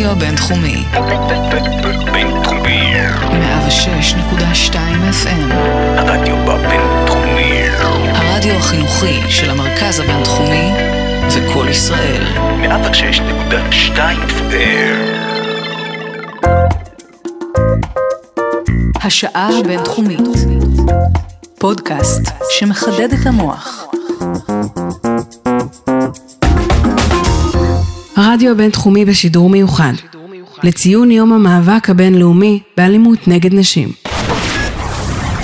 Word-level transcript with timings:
הרדיו 0.00 0.12
הבינתחומי. 0.12 0.84
בינתחומי. 2.12 2.92
106.2 4.70 4.74
FM. 5.24 5.52
הרדיו 5.96 6.36
בבינתחומי. 6.36 7.68
הרדיו 8.14 8.54
החינוכי 8.54 9.20
של 9.28 9.50
המרכז 9.50 10.00
הבינתחומי 10.00 10.72
וקול 11.30 11.68
ישראל. 11.68 12.24
106.2 12.62 13.98
FM. 14.28 14.96
השעה 19.02 19.48
הבינתחומית. 19.58 20.28
פודקאסט 21.58 22.30
שמחדד 22.50 23.12
את 23.12 23.26
המוח. 23.26 23.86
הרדיו 28.20 28.50
הבינתחומי 28.50 29.04
בשידור 29.04 29.50
מיוחד 29.50 29.92
לציון 30.62 31.10
יום 31.10 31.32
המאבק 31.32 31.90
הבינלאומי 31.90 32.60
באלימות 32.76 33.28
נגד 33.28 33.54
נשים. 33.54 33.92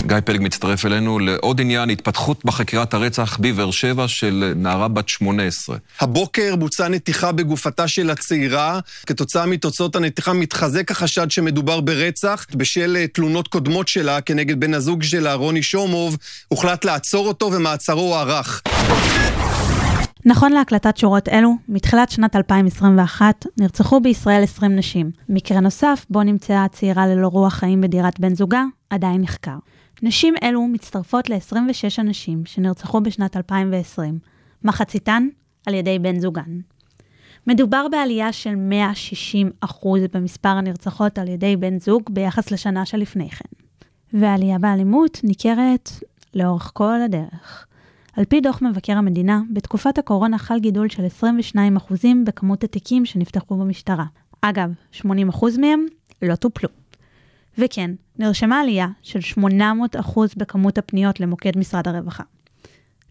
גיא 0.07 0.16
פלג 0.25 0.41
מצטרף 0.43 0.87
אלינו 0.87 1.19
לעוד 1.19 1.61
עניין, 1.61 1.91
התפתחות 1.91 2.45
בחקירת 2.45 2.95
הרצח 2.95 3.39
בבאר 3.41 3.71
שבע 3.71 4.09
של 4.09 4.52
נערה 4.57 4.89
בת 4.89 5.09
18. 5.09 5.77
הבוקר 6.01 6.57
בוצעה 6.57 6.89
נתיחה 6.89 7.33
בגופתה 7.33 7.89
של 7.89 8.11
הצעירה. 8.11 8.80
כתוצאה 9.07 9.47
מתוצאות 9.47 9.97
הנתיחה 9.97 10.33
מתחזק 10.33 10.91
החשד 10.91 11.30
שמדובר 11.30 11.80
ברצח. 11.80 12.47
בשל 12.55 12.97
אה, 12.97 13.07
תלונות 13.07 13.49
קודמות 13.49 13.88
שלה 13.88 14.21
כנגד 14.21 14.61
בן 14.61 14.74
הזוג 14.74 15.02
שלה, 15.02 15.35
רוני 15.35 15.63
שומוב, 15.63 16.16
הוחלט 16.49 16.85
לעצור 16.85 17.29
אותו 17.29 17.52
ומעצרו 17.52 18.01
הוארך. 18.01 18.63
נכון 20.29 20.53
להקלטת 20.53 20.97
שורות 20.97 21.29
אלו, 21.29 21.51
מתחילת 21.69 22.11
שנת 22.11 22.37
2021 22.37 23.46
נרצחו 23.60 24.01
בישראל 24.01 24.43
20 24.43 24.77
נשים. 24.77 25.10
מקרה 25.29 25.60
נוסף, 25.60 26.07
בו 26.10 26.23
נמצאה 26.23 26.65
הצעירה 26.65 27.07
ללא 27.07 27.29
רוח 27.29 27.55
חיים 27.55 27.80
בדירת 27.80 28.21
בן 28.21 28.35
זוגה, 28.35 28.65
עדיין 28.91 29.21
נחקר. 29.21 29.57
נשים 30.02 30.35
אלו 30.43 30.66
מצטרפות 30.66 31.30
ל-26 31.30 31.95
הנשים 31.99 32.47
שנרצחו 32.47 33.01
בשנת 33.01 33.37
2020, 33.37 34.19
מחציתן 34.65 35.29
על 35.66 35.74
ידי 35.74 35.99
בן 35.99 36.21
זוגן. 36.21 36.60
מדובר 37.47 37.87
בעלייה 37.91 38.32
של 38.32 38.54
160% 39.65 39.87
במספר 40.13 40.49
הנרצחות 40.49 41.19
על 41.19 41.29
ידי 41.29 41.57
בן 41.57 41.79
זוג 41.79 42.02
ביחס 42.10 42.51
לשנה 42.51 42.87
שלפני 42.87 43.30
כן. 43.30 43.65
ועלייה 44.13 44.59
באלימות 44.59 45.21
ניכרת 45.24 45.91
לאורך 46.35 46.71
כל 46.74 47.02
הדרך. 47.04 47.66
על 48.17 48.25
פי 48.25 48.41
דוח 48.41 48.63
מבקר 48.63 48.93
המדינה, 48.93 49.41
בתקופת 49.53 49.99
הקורונה 49.99 50.39
חל 50.39 50.59
גידול 50.59 50.89
של 50.89 51.03
22% 51.55 51.59
בכמות 52.27 52.65
התיקים 52.65 53.05
שנפתחו 53.05 53.57
במשטרה. 53.57 54.05
אגב, 54.41 54.71
80% 54.93 55.05
מהם 55.61 55.87
לא 56.23 56.35
טופלו. 56.35 56.69
וכן, 57.59 57.91
נרשמה 58.19 58.61
עלייה 58.61 58.89
של 59.03 59.19
800% 59.41 60.21
בכמות 60.37 60.79
הפניות 60.79 61.21
למוקד 61.21 61.59
משרד 61.59 61.89
הרווחה. 61.89 62.23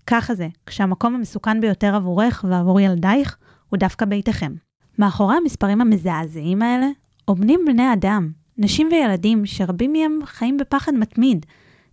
ככה 0.07 0.35
זה, 0.35 0.47
כשהמקום 0.65 1.15
המסוכן 1.15 1.61
ביותר 1.61 1.95
עבורך 1.95 2.45
ועבור 2.49 2.79
ילדייך 2.79 3.37
הוא 3.69 3.77
דווקא 3.77 4.05
ביתכם. 4.05 4.53
מאחורי 4.99 5.35
המספרים 5.35 5.81
המזעזעים 5.81 6.61
האלה 6.61 6.87
עומדים 7.25 7.59
בני 7.65 7.93
אדם, 7.93 8.31
נשים 8.57 8.89
וילדים 8.91 9.45
שרבים 9.45 9.93
מהם 9.93 10.19
חיים 10.25 10.57
בפחד 10.57 10.93
מתמיד, 10.93 11.45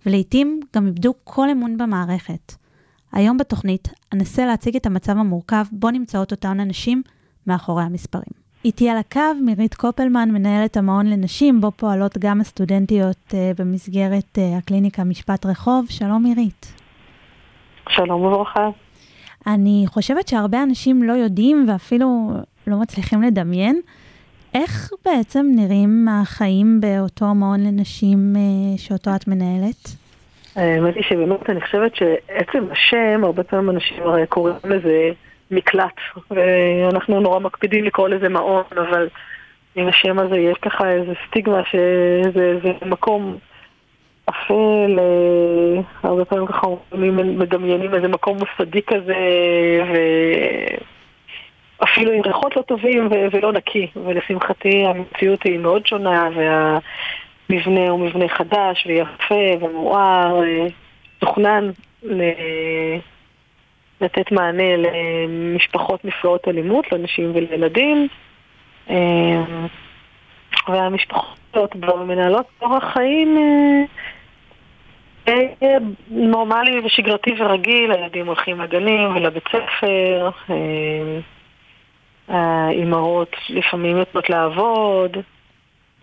ולעיתים 0.06 0.60
גם 0.76 0.86
איבדו 0.86 1.14
כל 1.24 1.50
אמון 1.50 1.76
במערכת. 1.76 2.61
היום 3.12 3.38
בתוכנית 3.38 3.88
אנסה 4.12 4.46
להציג 4.46 4.76
את 4.76 4.86
המצב 4.86 5.18
המורכב 5.18 5.64
בו 5.72 5.90
נמצאות 5.90 6.30
אותן 6.30 6.60
הנשים 6.60 7.02
מאחורי 7.46 7.82
המספרים. 7.82 8.42
איתי 8.64 8.88
על 8.88 8.96
הקו 8.98 9.34
מירית 9.44 9.74
קופלמן, 9.74 10.30
מנהלת 10.30 10.76
המעון 10.76 11.06
לנשים, 11.06 11.60
בו 11.60 11.70
פועלות 11.76 12.18
גם 12.18 12.40
הסטודנטיות 12.40 13.16
uh, 13.28 13.34
במסגרת 13.58 14.38
uh, 14.38 14.58
הקליניקה 14.58 15.04
משפט 15.04 15.46
רחוב. 15.46 15.86
שלום 15.88 16.22
מירית. 16.22 16.72
שלום 17.88 18.22
וברכה. 18.22 18.68
אני 19.46 19.84
חושבת 19.86 20.28
שהרבה 20.28 20.62
אנשים 20.62 21.02
לא 21.02 21.12
יודעים 21.12 21.64
ואפילו 21.68 22.30
לא 22.66 22.76
מצליחים 22.76 23.22
לדמיין 23.22 23.80
איך 24.54 24.90
בעצם 25.04 25.46
נראים 25.56 26.08
החיים 26.10 26.80
באותו 26.80 27.34
מעון 27.34 27.60
לנשים 27.60 28.36
uh, 28.36 28.80
שאותו 28.80 29.14
את 29.16 29.28
מנהלת. 29.28 30.01
האמת 30.56 30.94
היא 30.94 31.04
שבאמת 31.04 31.50
אני 31.50 31.60
חושבת 31.60 31.96
שעצם 31.96 32.64
השם, 32.70 33.24
הרבה 33.24 33.42
פעמים 33.42 33.70
אנשים 33.70 34.02
הרי 34.02 34.26
קוראים 34.26 34.56
לזה 34.64 35.10
מקלט, 35.50 35.96
ואנחנו 36.30 37.20
נורא 37.20 37.38
מקפידים 37.38 37.84
לקרוא 37.84 38.08
לזה 38.08 38.28
מעון, 38.28 38.62
אבל 38.76 39.08
עם 39.74 39.88
השם 39.88 40.18
הזה 40.18 40.36
יש 40.36 40.58
ככה 40.58 40.90
איזה 40.90 41.12
סטיגמה 41.28 41.62
שזה 41.64 42.72
מקום 42.86 43.36
אפל, 44.24 44.98
אה, 44.98 45.80
הרבה 46.02 46.24
פעמים 46.24 46.46
ככה 46.46 46.66
מדמיינים 46.92 47.94
איזה 47.94 48.08
מקום 48.08 48.38
מוסדי 48.38 48.82
כזה, 48.82 49.14
ואפילו 51.80 52.12
עם 52.12 52.20
ריחות 52.26 52.56
לא 52.56 52.62
טובים 52.62 53.08
ולא 53.32 53.52
נקי, 53.52 53.86
ולשמחתי 54.06 54.84
המציאות 54.86 55.42
היא 55.42 55.58
מאוד 55.58 55.86
שונה, 55.86 56.28
והמבנה 57.50 57.88
הוא 57.88 58.00
מבנה 58.00 58.28
חדש 58.28 58.86
ויפה 58.86 59.64
ומואר, 59.64 60.42
אה, 60.44 60.66
תוכנן 61.18 61.70
לתת 64.00 64.32
מענה 64.32 64.76
למשפחות 64.76 66.04
נפגעות 66.04 66.48
אלימות, 66.48 66.92
לנשים 66.92 67.32
ולילדים. 67.34 68.08
אה, 68.90 69.42
והמשפחות 70.68 71.76
מנהלות 72.06 72.46
אורח 72.62 72.84
חיים 72.92 73.38
אה, 75.28 75.34
נורמלי 76.10 76.80
ושגרתי 76.84 77.30
ורגיל, 77.38 77.92
הילדים 77.92 78.26
הולכים 78.26 78.60
לגנים 78.60 79.16
ולבית 79.16 79.44
ספר, 79.48 80.30
האימהות 82.28 83.36
לפעמים 83.48 83.96
יוצאות 83.96 84.30
לעבוד, 84.30 85.16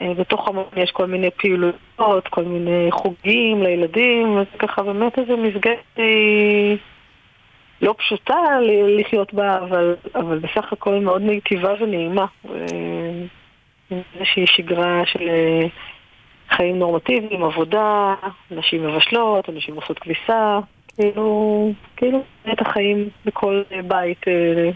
בתוך 0.02 0.48
המון 0.48 0.66
יש 0.76 0.92
כל 0.92 1.06
מיני 1.06 1.30
פעילויות, 1.32 2.28
כל 2.30 2.44
מיני 2.44 2.92
חוגים 2.92 3.64
לילדים, 3.64 4.38
אז 4.38 4.46
ככה 4.60 4.84
באמת 4.84 5.20
איזה 5.20 5.36
מסגרת 5.36 6.00
לא 7.82 7.96
פשוטה 7.98 8.60
לחיות 9.00 9.34
בה, 9.34 9.58
אבל, 9.58 9.96
אבל 10.16 10.40
בסך 10.40 10.74
הכל 10.74 11.00
מאוד 11.00 11.22
מיטיבה 11.22 11.74
ונעימה. 11.80 12.26
איזושהי 13.92 14.48
שגרה 14.48 15.02
של 15.06 15.30
אה, 15.30 15.68
חיים 16.50 16.80
נורמטיביים, 16.80 17.44
עבודה, 17.44 18.16
נשים 18.52 18.88
מבשלות, 18.88 19.50
אנשים 19.50 19.76
עושות 19.76 20.00
כביסה, 20.00 20.60
כאילו, 20.88 21.72
כאילו, 21.96 22.24
את 22.54 22.62
החיים 22.62 23.10
בכל 23.26 23.62
בית 23.88 24.28
אה, 24.28 24.70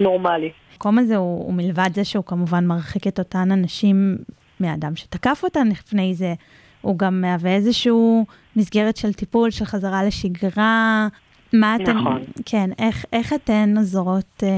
נורמלי. 0.00 0.50
המקום 0.72 0.98
הזה 0.98 1.16
הוא, 1.16 1.44
הוא 1.44 1.54
מלבד 1.54 1.90
זה 1.94 2.04
שהוא 2.04 2.24
כמובן 2.24 2.66
מרחיק 2.66 3.06
את 3.06 3.18
אותן 3.18 3.52
הנשים 3.52 4.16
מהאדם 4.60 4.96
שתקף 4.96 5.40
אותן 5.44 5.68
לפני 5.68 6.14
זה, 6.14 6.34
הוא 6.80 6.98
גם 6.98 7.20
מהווה 7.20 7.54
איזשהו 7.54 8.26
מסגרת 8.56 8.96
של 8.96 9.12
טיפול, 9.12 9.50
של 9.50 9.64
חזרה 9.64 10.04
לשגרה, 10.04 11.08
מה 11.52 11.76
אתן, 11.76 11.96
נכון. 11.96 12.22
כן, 12.46 12.70
איך, 12.78 13.04
איך 13.12 13.32
אתן 13.32 13.74
עוזרות 13.76 14.42
אה, 14.42 14.48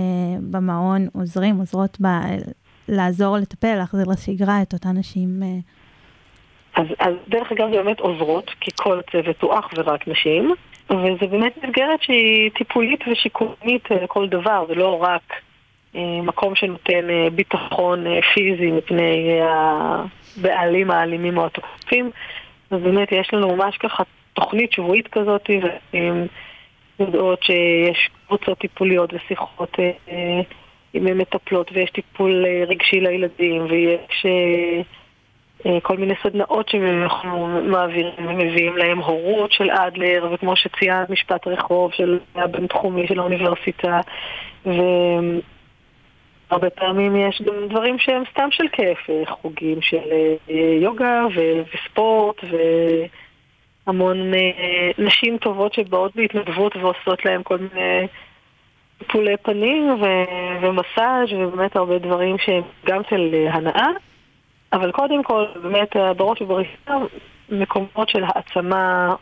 במעון, 0.50 1.08
עוזרים, 1.12 1.56
עוזרות 1.56 1.98
ב, 2.02 2.06
לעזור, 2.88 3.36
לטפל, 3.36 3.74
להחזיר 3.74 4.06
לשגרה 4.08 4.62
את 4.62 4.72
אותן 4.72 4.96
נשים? 4.98 5.42
אה... 5.42 5.58
אז, 6.82 6.86
אז 6.98 7.14
דרך 7.28 7.52
אגב 7.52 7.70
באמת 7.70 8.00
עוזרות, 8.00 8.50
כי 8.60 8.70
כל 8.76 9.00
הצוות 9.00 9.42
הוא 9.42 9.58
אך 9.58 9.68
ורק 9.76 10.08
נשים, 10.08 10.54
וזה 10.90 11.26
באמת 11.30 11.56
מסגרת 11.56 12.02
שהיא 12.02 12.50
טיפולית 12.54 13.00
ושיקומית 13.12 13.90
לכל 13.90 14.22
אה, 14.22 14.28
דבר, 14.28 14.64
זה 14.68 14.74
לא 14.74 15.02
רק 15.02 15.22
מקום 16.22 16.54
שנותן 16.54 17.10
אה, 17.10 17.30
ביטחון 17.30 18.06
אה, 18.06 18.22
פיזי 18.34 18.70
מפני 18.70 19.40
אה, 19.40 20.04
הבעלים 20.38 20.90
האלימים 20.90 21.38
או 21.38 21.46
התוקפים, 21.46 22.10
אז 22.70 22.80
באמת 22.82 23.12
יש 23.12 23.34
לנו 23.34 23.56
ממש 23.56 23.76
ככה 23.76 24.02
תוכנית 24.32 24.72
שבועית 24.72 25.08
כזאת, 25.08 25.50
ועם 25.92 26.26
יודעות 27.00 27.42
שיש 27.42 28.10
קבוצות 28.26 28.58
טיפוליות 28.58 29.14
ושיחות 29.14 29.76
אה, 30.08 30.40
עם 30.92 31.18
מטפלות 31.18 31.70
ויש 31.72 31.90
טיפול 31.90 32.44
אה, 32.46 32.64
רגשי 32.66 33.00
לילדים 33.00 33.66
ויש 33.70 34.26
אה, 34.26 35.80
כל 35.82 35.96
מיני 35.96 36.14
סדנאות 36.22 36.68
שאנחנו 36.68 37.46
מעבירים 37.46 38.26
ומביאים 38.28 38.76
להם 38.76 38.98
הורות 38.98 39.52
של 39.52 39.70
אדלר 39.70 40.28
וכמו 40.32 40.56
שציינת 40.56 41.10
משפט 41.10 41.46
רחוב 41.46 41.92
של 41.92 42.18
הבינתחומי 42.34 43.06
של 43.06 43.18
האוניברסיטה 43.18 44.00
והרבה 46.50 46.70
פעמים 46.70 47.16
יש 47.16 47.42
גם 47.42 47.68
דברים 47.68 47.98
שהם 47.98 48.22
סתם 48.30 48.48
של 48.50 48.68
כיף, 48.72 48.98
חוגים 49.28 49.82
של 49.82 50.08
יוגה 50.80 51.26
וספורט 51.74 52.44
ו... 52.44 52.56
המון 53.88 54.34
אה, 54.34 54.90
נשים 54.98 55.38
טובות 55.38 55.74
שבאות 55.74 56.16
בהתנדבות 56.16 56.76
ועושות 56.76 57.24
להם 57.24 57.42
כל 57.42 57.58
מיני 57.58 58.06
טיפולי 58.98 59.36
פנים 59.36 60.02
ו- 60.02 60.60
ומסאז' 60.60 61.32
ובאמת 61.38 61.76
הרבה 61.76 61.98
דברים 61.98 62.38
שהם 62.38 62.62
גם 62.86 63.02
של 63.10 63.30
אה, 63.34 63.54
הנאה, 63.54 63.88
אבל 64.72 64.92
קודם 64.92 65.22
כל, 65.22 65.44
באמת, 65.62 65.96
אה, 65.96 66.14
בראש 66.14 66.42
ובראשונה, 66.42 67.06
מקומות 67.48 68.08
של 68.08 68.24
העצמה 68.24 69.14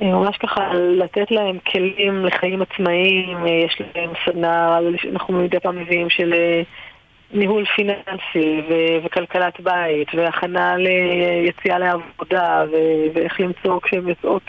וממש 0.00 0.36
ככה 0.36 0.74
לתת 0.74 1.30
להם 1.30 1.58
כלים 1.72 2.24
לחיים 2.24 2.62
עצמאיים, 2.62 3.46
יש 3.46 3.82
להם 3.94 4.10
סדנה, 4.24 4.78
אנחנו 5.12 5.34
מדי 5.34 5.60
פעם 5.60 5.78
מביאים 5.78 6.10
של 6.10 6.34
ניהול 7.32 7.64
פיננסי 7.64 8.62
ו- 8.68 9.04
וכלכלת 9.04 9.60
בית 9.60 10.08
והכנה 10.14 10.76
ליציאה 10.76 11.78
לעבודה 11.78 12.64
ו- 12.72 13.06
ואיך 13.14 13.40
למצוא 13.40 13.80
כשהן 13.82 14.08
יוצאות 14.08 14.42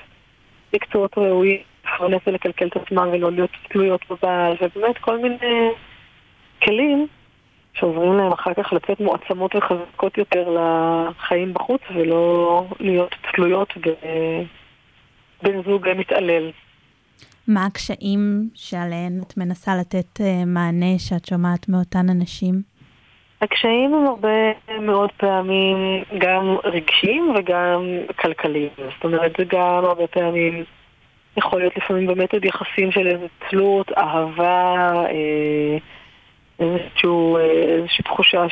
מקצועות 0.73 1.17
ראויים, 1.17 1.59
לפרנס 1.85 2.21
ולקלקל 2.27 2.67
את 2.67 2.75
עצמם 2.75 3.09
ולא 3.11 3.31
להיות 3.31 3.49
תלויות 3.69 4.01
בבעל, 4.09 4.55
ובאמת 4.61 4.97
כל 4.97 5.17
מיני 5.17 5.69
כלים 6.63 7.07
שעוברים 7.73 8.17
להם 8.17 8.31
אחר 8.31 8.53
כך 8.53 8.73
לצאת 8.73 8.99
מועצמות 8.99 9.55
וחזקות 9.55 10.17
יותר 10.17 10.57
לחיים 10.57 11.53
בחוץ 11.53 11.81
ולא 11.95 12.65
להיות 12.79 13.15
תלויות 13.33 13.73
בבן 15.43 15.63
זוג 15.63 15.89
מתעלל. 15.97 16.51
מה 17.47 17.65
הקשיים 17.65 18.49
שעליהן 18.55 19.21
את 19.27 19.37
מנסה 19.37 19.71
לתת 19.79 20.21
אה, 20.21 20.45
מענה 20.45 20.99
שאת 20.99 21.25
שומעת 21.25 21.69
מאותן 21.69 22.09
אנשים? 22.09 22.55
הקשיים 23.41 23.93
הם 23.93 24.05
הרבה 24.07 24.51
מאוד 24.79 25.09
פעמים 25.17 26.03
גם 26.17 26.55
רגשיים 26.63 27.33
וגם 27.35 27.85
כלכליים. 28.15 28.69
זאת 28.77 29.03
אומרת, 29.03 29.31
זה 29.37 29.43
גם 29.43 29.85
הרבה 29.85 30.07
פעמים 30.07 30.63
יכול 31.37 31.59
להיות 31.59 31.77
לפעמים 31.77 32.07
באמת 32.07 32.33
עוד 32.33 32.45
יחסים 32.45 32.91
של 32.91 33.07
איזו 33.07 33.25
תלות, 33.49 33.91
אהבה, 33.97 34.91
אה, 35.05 35.77
איזשהו, 36.59 37.37
אה, 37.37 37.41
איזושהי 37.51 38.03
תחושה 38.03 38.45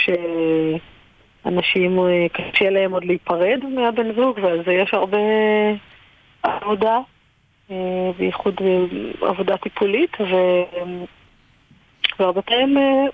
שאנשים, 1.43 1.99
קשה 2.33 2.69
להם 2.69 2.91
עוד 2.91 3.05
להיפרד 3.05 3.59
מהבן 3.75 4.15
זוג, 4.15 4.39
ועל 4.41 4.63
זה 4.65 4.73
יש 4.73 4.93
הרבה 4.93 5.17
עבודה. 6.43 6.99
אה, 7.71 8.11
בייחוד 8.17 8.55
אה, 8.61 9.27
עבודה 9.29 9.57
טיפולית, 9.57 10.17
ו... 10.21 10.35
והרבה 12.19 12.41
פעמים 12.41 12.77
אה, 12.77 13.05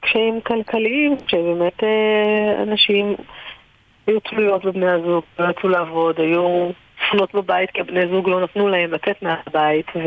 קשיים 0.00 0.40
כלכליים, 0.40 1.16
שבאמת 1.26 1.82
אנשים 2.62 3.14
היו 4.06 4.20
תלויות 4.20 4.64
בבני 4.64 4.90
הזוג, 4.90 5.24
לא 5.38 5.50
יצאו 5.50 5.68
לעבוד, 5.68 6.20
היו 6.20 6.70
צפונות 6.98 7.34
בבית 7.34 7.70
כי 7.70 7.80
הבני 7.80 8.08
זוג 8.08 8.28
לא 8.28 8.40
נתנו 8.40 8.68
להם 8.68 8.92
לצאת 8.92 9.22
מהבית, 9.22 9.86
ו... 9.96 10.00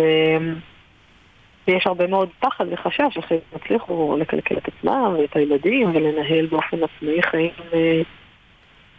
ויש 1.67 1.87
הרבה 1.87 2.07
מאוד 2.07 2.29
פחד 2.39 2.65
וחשש 2.71 3.17
איך 3.17 3.31
הם 3.31 3.37
יצליחו 3.55 4.17
לקלקל 4.19 4.57
את 4.57 4.67
עצמם 4.67 5.15
ואת 5.19 5.35
הילדים 5.35 5.95
ולנהל 5.95 6.45
באופן 6.45 6.77
עצמאי 6.83 7.21
חיים 7.21 7.51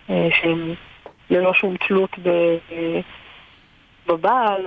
שהם 0.09 0.75
ללא 1.31 1.55
שום 1.55 1.77
תלות 1.77 2.11
ב... 2.23 2.57
בבעל, 4.09 4.67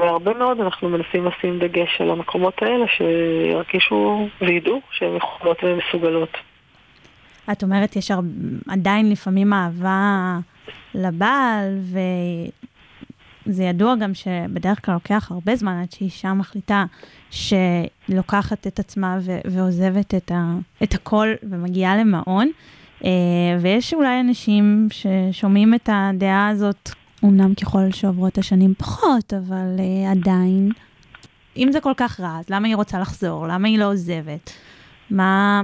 והרבה 0.00 0.34
מאוד 0.34 0.60
אנחנו 0.60 0.88
מנסים 0.88 1.26
לשים 1.26 1.58
דגש 1.58 2.00
על 2.00 2.10
המקומות 2.10 2.62
האלה 2.62 2.86
שירגישו 2.88 4.28
וידעו 4.40 4.80
שהן 4.90 5.16
יכולות 5.16 5.64
והן 5.64 5.78
מסוגלות. 5.78 6.36
את 7.52 7.62
אומרת, 7.62 7.96
יש 7.96 8.10
הר... 8.10 8.20
עדיין 8.68 9.10
לפעמים 9.10 9.52
אהבה 9.52 10.38
לבעל, 10.94 11.78
וזה 13.46 13.64
ידוע 13.64 13.94
גם 13.96 14.14
שבדרך 14.14 14.86
כלל 14.86 14.94
לוקח 14.94 15.28
הרבה 15.30 15.56
זמן 15.56 15.80
עד 15.82 15.92
שאישה 15.92 16.32
מחליטה 16.34 16.84
שלוקחת 17.30 18.66
את 18.66 18.78
עצמה 18.78 19.18
ו... 19.20 19.38
ועוזבת 19.44 20.14
את, 20.14 20.32
ה... 20.34 20.54
את 20.82 20.94
הכל 20.94 21.28
ומגיעה 21.42 21.96
למעון. 21.96 22.50
Uh, 23.00 23.04
ויש 23.60 23.94
אולי 23.94 24.20
אנשים 24.20 24.88
ששומעים 24.90 25.74
את 25.74 25.88
הדעה 25.92 26.48
הזאת 26.48 26.90
אמנם 27.24 27.54
ככל 27.54 27.90
שעוברות 27.92 28.38
השנים 28.38 28.74
פחות, 28.74 29.34
אבל 29.34 29.76
uh, 29.76 30.10
עדיין, 30.10 30.70
אם 31.56 31.72
זה 31.72 31.80
כל 31.80 31.92
כך 31.96 32.20
רע, 32.20 32.36
אז 32.38 32.50
למה 32.50 32.68
היא 32.68 32.76
רוצה 32.76 32.98
לחזור? 32.98 33.46
למה 33.46 33.68
היא 33.68 33.78
לא 33.78 33.84
עוזבת? 33.84 34.52
מה, 35.10 35.62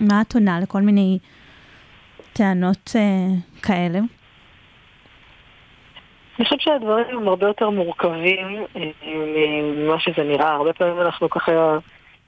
מה 0.00 0.20
את 0.20 0.34
עונה 0.34 0.60
לכל 0.60 0.82
מיני 0.82 1.18
טענות 2.32 2.90
uh, 2.94 3.62
כאלה? 3.62 3.98
אני 6.38 6.44
חושבת 6.44 6.60
שהדברים 6.60 7.04
הם 7.08 7.28
הרבה 7.28 7.46
יותר 7.46 7.70
מורכבים 7.70 8.64
אה, 8.76 8.90
ממה 9.62 10.00
שזה 10.00 10.22
נראה. 10.22 10.48
הרבה 10.48 10.72
פעמים 10.72 11.00
אנחנו 11.00 11.30
ככה 11.30 11.78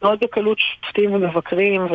מאוד 0.03 0.19
בקלות 0.21 0.59
שופטים 0.59 1.13
ומבקרים, 1.13 1.87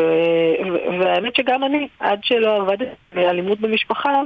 והאמת 1.00 1.36
שגם 1.36 1.64
אני, 1.64 1.88
עד 2.00 2.20
שלא 2.24 2.62
עבדתי 2.62 2.86
באלימות 3.14 3.60
במשפחה, 3.60 4.22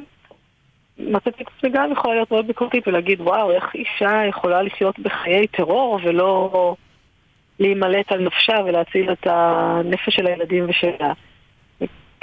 מצאתי 0.99 1.43
את 1.43 1.47
עצמי 1.57 1.69
גם 1.69 1.91
יכולה 1.91 2.13
להיות 2.13 2.31
מאוד 2.31 2.47
ביקורתית 2.47 2.87
ולהגיד, 2.87 3.21
וואו, 3.21 3.51
איך 3.51 3.75
אישה 3.75 4.21
יכולה 4.29 4.61
לחיות 4.61 4.99
בחיי 4.99 5.47
טרור 5.47 5.99
ולא 6.03 6.75
להימלט 7.59 8.11
על 8.11 8.21
נפשה 8.21 8.55
ולהציל 8.65 9.11
את 9.11 9.27
הנפש 9.29 10.15
של 10.15 10.27
הילדים 10.27 10.65
ושלה. 10.69 11.13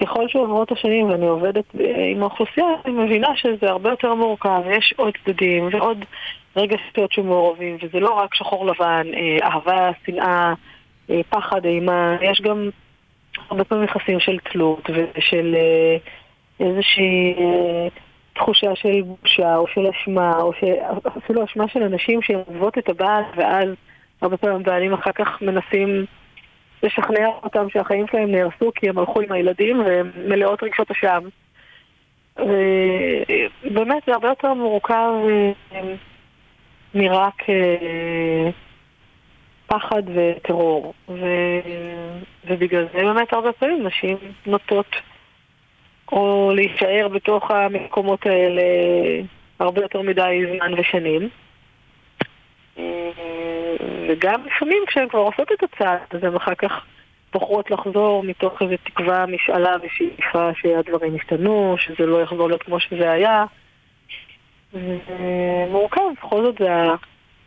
ככל 0.01 0.29
שעוברות 0.29 0.73
השנים 0.73 1.11
ואני 1.11 1.27
עובדת 1.27 1.65
עם 2.13 2.23
האוכלוסייה, 2.23 2.67
אני 2.85 2.93
מבינה 2.93 3.37
שזה 3.37 3.71
הרבה 3.71 3.91
יותר 3.91 4.15
מורכב, 4.15 4.63
יש 4.71 4.95
עוד 4.97 5.13
צדדים 5.25 5.69
ועוד 5.73 6.05
רגשות 6.57 7.13
שמעורבים, 7.13 7.77
וזה 7.83 8.01
לא 8.01 8.15
רק 8.15 8.35
שחור 8.35 8.67
לבן, 8.67 9.07
אה, 9.15 9.49
אהבה, 9.49 9.91
שנאה, 10.07 10.55
אה, 11.11 11.21
פחד, 11.29 11.65
אימה, 11.65 12.17
יש 12.23 12.41
גם 12.41 12.71
הרבה 13.51 13.65
פעמים 13.65 13.85
יחסים 13.85 14.21
של 14.21 14.39
תלות 14.39 14.91
ושל 15.15 15.55
אה, 15.57 15.97
איזושהי... 16.67 17.35
תחושה 18.37 18.75
של 18.75 19.03
בושה 19.03 19.57
או 19.57 19.67
של 19.67 19.87
אשמה, 19.87 20.33
או 20.41 20.53
אפילו 21.19 21.45
אשמה 21.45 21.69
של 21.69 21.83
אנשים 21.83 22.23
שהן 22.23 22.41
עוזבות 22.47 22.79
את 22.79 22.89
הבעל, 22.89 23.23
ואז 23.37 23.69
הרבה 24.23 24.37
פעמים 24.37 24.63
בעלים 24.63 24.93
אחר 24.93 25.13
כך 25.13 25.43
מנסים 25.43 26.05
לשכנע 26.83 27.27
אותם 27.43 27.67
שהחיים 27.71 28.07
שלהם 28.11 28.31
נהרסו 28.31 28.71
כי 28.75 28.89
הם 28.89 28.99
הלכו 28.99 29.21
עם 29.21 29.33
הילדים 29.33 29.81
והם 29.81 30.11
מלאות 30.29 30.63
רגשות 30.63 30.91
אשם. 30.91 31.21
ובאמת 33.65 34.03
זה 34.07 34.13
הרבה 34.13 34.29
יותר 34.29 34.55
מורכב 34.55 35.13
מרק 36.95 37.43
אה, 37.49 38.51
פחד 39.67 40.03
וטרור. 40.15 40.95
ו... 41.09 41.27
ובגלל 42.47 42.87
זה 42.93 42.99
באמת 42.99 43.33
הרבה 43.33 43.53
פעמים 43.53 43.87
נשים 43.87 44.17
נוטות 44.47 44.97
או 46.13 46.53
להישאר 46.55 47.09
בתוך 47.09 47.51
המקומות 47.51 48.27
האלה 48.27 48.63
הרבה 49.59 49.83
יותר 49.83 50.03
מדי 50.03 50.43
זמן 50.57 50.75
ושנים. 50.79 51.29
וגם 54.09 54.41
לפעמים 54.47 54.83
כשהן 54.87 55.09
כבר 55.09 55.21
עושות 55.21 55.53
את 55.53 55.63
הצעד, 55.63 55.99
אז 56.11 56.25
הן 56.25 56.37
אחר 56.37 56.55
כך 56.55 56.85
בוחרות 57.33 57.71
לחזור 57.71 58.23
מתוך 58.23 58.63
איזו 58.63 58.75
תקווה, 58.85 59.27
משאלה 59.27 59.77
ושאיפה 59.83 60.51
שהדברים 60.55 61.17
ישתנו, 61.17 61.77
שזה 61.79 62.07
לא 62.07 62.23
יחזור 62.23 62.49
להיות 62.49 62.63
כמו 62.63 62.81
שזה 62.81 63.11
היה. 63.11 63.45
ומורכב, 64.73 66.01
בכל 66.23 66.43
זאת 66.43 66.59
זה 66.59 66.69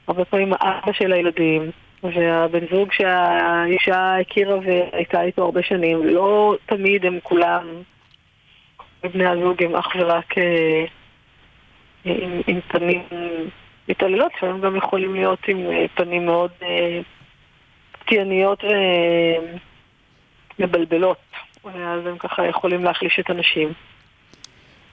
הרבה 0.07 0.25
פעמים 0.25 0.53
האבא 0.59 0.93
של 0.93 1.13
הילדים, 1.13 1.71
והבן 2.03 2.67
זוג 2.71 2.91
שהאישה 2.91 4.17
הכירה 4.17 4.57
והייתה 4.65 5.21
איתו 5.21 5.43
הרבה 5.43 5.63
שנים, 5.63 6.03
לא 6.03 6.55
תמיד 6.65 7.05
הם 7.05 7.19
כולם 7.23 7.67
בני 9.03 9.25
הזוג 9.25 9.63
הם 9.63 9.75
אך 9.75 9.87
ורק 9.99 10.37
אה, 10.37 10.85
עם, 12.05 12.41
עם 12.47 12.59
פנים 12.67 13.01
מתעללות, 13.89 14.31
שהם 14.39 14.61
גם 14.61 14.75
יכולים 14.75 15.15
להיות 15.15 15.39
עם 15.47 15.71
אה, 15.71 15.85
פנים 15.95 16.25
מאוד 16.25 16.51
פתייניות 17.99 18.63
אה, 18.63 19.55
ומבלבלות, 20.59 21.17
ואז 21.63 22.05
הם 22.05 22.17
ככה 22.17 22.47
יכולים 22.47 22.83
להחליש 22.83 23.19
את 23.19 23.29
הנשים. 23.29 23.73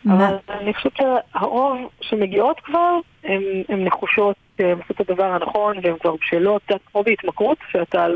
אבל 0.06 0.36
אני 0.48 0.74
חושבת 0.74 0.92
שהרוב 0.96 1.90
שמגיעות 2.00 2.60
כבר, 2.60 2.98
הן 3.24 3.84
נחושות, 3.84 4.36
הן 4.58 4.78
עושות 4.78 5.00
את 5.00 5.10
הדבר 5.10 5.24
הנכון, 5.24 5.76
והן 5.82 5.98
כבר 5.98 6.14
בשלות, 6.16 6.62
כמו 6.92 7.02
בהתמכרות, 7.02 7.58
שאתה, 7.70 8.06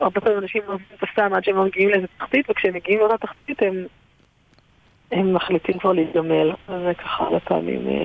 הרבה 0.00 0.20
פעמים 0.20 0.38
אנשים 0.38 0.62
לא 0.68 0.74
מבינים 0.74 0.96
את 0.98 1.02
הסתם 1.02 1.34
עד 1.34 1.44
שהם 1.44 1.64
מגיעים 1.64 1.88
לאיזה 1.88 2.06
תחתית, 2.18 2.50
וכשהם 2.50 2.74
מגיעים 2.74 3.00
לאותה 3.00 3.18
תחתית 3.18 3.62
הם 3.62 3.86
הם 5.12 5.34
מחליטים 5.34 5.78
כבר 5.78 5.92
להתגמל, 5.92 6.52
אז 6.68 6.80
זה 6.86 6.92
ככה 6.94 7.24
הרבה 7.24 7.40
פעמים 7.40 7.88
אה, 7.88 8.04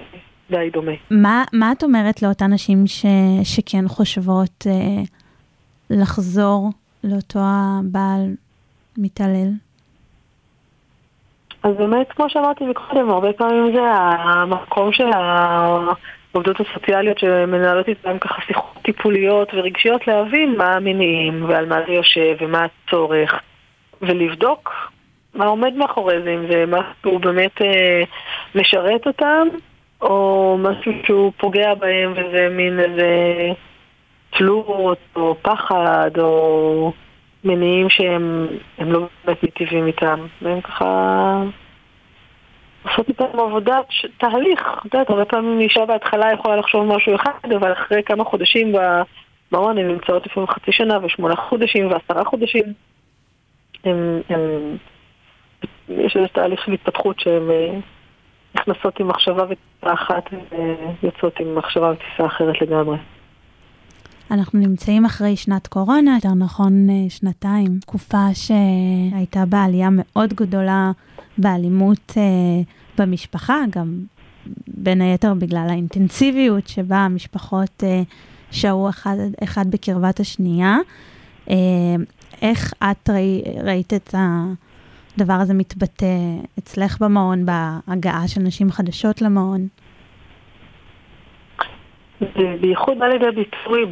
די 0.50 0.70
דומה. 0.74 0.92
מה, 1.12 1.44
מה 1.54 1.72
את 1.72 1.84
אומרת 1.84 2.22
לאותן 2.22 2.54
נשים 2.54 2.88
ש, 2.88 3.06
שכן 3.44 3.88
חושבות 3.88 4.68
אה, 4.68 5.04
לחזור 5.90 6.70
לאותו 7.04 7.40
הבעל 7.40 8.36
מתעלל? 8.98 9.50
אז 11.64 11.76
באמת, 11.78 12.12
כמו 12.12 12.30
שאמרתי 12.30 12.64
מקודם, 12.64 13.10
הרבה 13.10 13.34
פעמים 13.34 13.76
זה 13.76 13.82
המקום 13.84 14.94
של 14.94 15.10
העובדות 15.14 16.58
הסוציאליות 16.60 17.20
שמנהלות 17.20 17.88
איתן 17.88 18.18
ככה 18.20 18.42
שיחות 18.48 18.78
טיפוליות 18.82 19.54
ורגשיות 19.54 20.08
להבין 20.08 20.56
מה 20.58 20.74
המניעים 20.74 21.46
ועל 21.48 21.66
מה 21.66 21.80
זה 21.88 21.94
יושב 21.94 22.36
ומה 22.40 22.66
הצורך 22.66 23.34
ולבדוק 24.02 24.93
מה 25.34 25.46
עומד 25.46 25.74
מאחורי 25.74 26.22
זה, 26.24 26.34
אם 26.34 26.48
זה 26.52 26.66
משהו 26.68 27.20
באמת 27.20 27.62
אה, 27.62 28.04
משרת 28.56 29.08
אותם 29.08 29.48
או 30.02 30.58
משהו 30.60 30.92
שהוא 31.06 31.32
פוגע 31.38 31.74
בהם 31.74 32.12
וזה 32.12 32.48
מין 32.52 32.80
איזה 32.80 33.10
תלות 34.30 35.00
או 35.16 35.36
פחד 35.42 36.12
או 36.20 36.92
מניעים 37.44 37.90
שהם 37.90 38.48
לא 38.80 39.08
באמת 39.26 39.44
מיטיבים 39.44 39.88
איתם 39.88 40.26
והם 40.42 40.62
ככה 40.62 41.44
לעשות 42.86 43.10
איתם 43.10 43.40
עבודה, 43.40 43.80
תהליך, 44.18 44.62
את 44.80 44.94
יודעת, 44.94 45.10
הרבה 45.10 45.26
פעמים 45.26 45.60
אישה 45.60 45.86
בהתחלה 45.86 46.32
יכולה 46.34 46.56
לחשוב 46.56 46.96
משהו 46.96 47.16
אחד, 47.16 47.52
אבל 47.58 47.74
אחרי 47.74 48.04
כמה 48.04 48.24
חודשים 48.24 48.72
במעון 48.72 49.78
הן 49.78 49.88
נמצאות 49.88 50.26
לפעמים 50.26 50.48
חצי 50.48 50.72
שנה 50.72 51.06
ושמונה 51.06 51.36
חודשים 51.36 51.92
ועשרה 51.92 52.26
חודשים. 52.26 52.64
הם, 53.84 54.22
הם, 54.30 54.78
יש 55.90 56.16
איזה 56.16 56.28
תהליך 56.28 56.62
של 56.66 56.72
התפתחות 56.72 57.20
שהן 57.20 57.50
אה, 57.50 57.80
נכנסות 58.56 59.00
עם 59.00 59.08
מחשבה 59.08 59.44
וטיסה 59.44 59.94
אחת 59.94 60.24
ויוצאות 61.04 61.40
עם 61.40 61.56
מחשבה 61.56 61.92
וטיסה 61.92 62.26
אחרת 62.26 62.62
לגמרי. 62.62 62.98
אנחנו 64.32 64.60
נמצאים 64.60 65.06
אחרי 65.06 65.36
שנת 65.36 65.68
קורונה, 65.68 66.16
יותר 66.16 66.34
נכון 66.34 66.90
אה, 66.90 67.10
שנתיים, 67.10 67.80
תקופה 67.82 68.28
שהייתה 68.34 69.46
בעלייה 69.46 69.90
מאוד 69.92 70.34
גדולה 70.34 70.92
באלימות 71.38 72.14
אה, 72.18 72.24
במשפחה, 72.98 73.58
גם 73.70 74.00
בין 74.68 75.02
היתר 75.02 75.34
בגלל 75.34 75.68
האינטנסיביות 75.70 76.68
שבה 76.68 76.98
המשפחות 76.98 77.84
אה, 77.84 78.02
שהו 78.52 78.90
אחד, 78.90 79.16
אחד 79.44 79.72
בקרבת 79.72 80.20
השנייה. 80.20 80.78
אה, 81.50 81.56
איך 82.42 82.74
את 82.92 83.10
ראי, 83.10 83.42
ראית 83.64 83.94
את 83.94 84.16
הדבר 85.18 85.34
הזה 85.34 85.54
מתבטא 85.54 86.16
אצלך 86.60 87.02
במעון, 87.02 87.46
בהגעה 87.46 88.28
של 88.28 88.42
נשים 88.42 88.72
חדשות 88.72 89.22
למעון? 89.22 89.68
זה 92.20 92.56
בייחוד 92.62 93.00
בא 93.00 93.06
לידי 93.06 93.32
ביטוי 93.32 93.86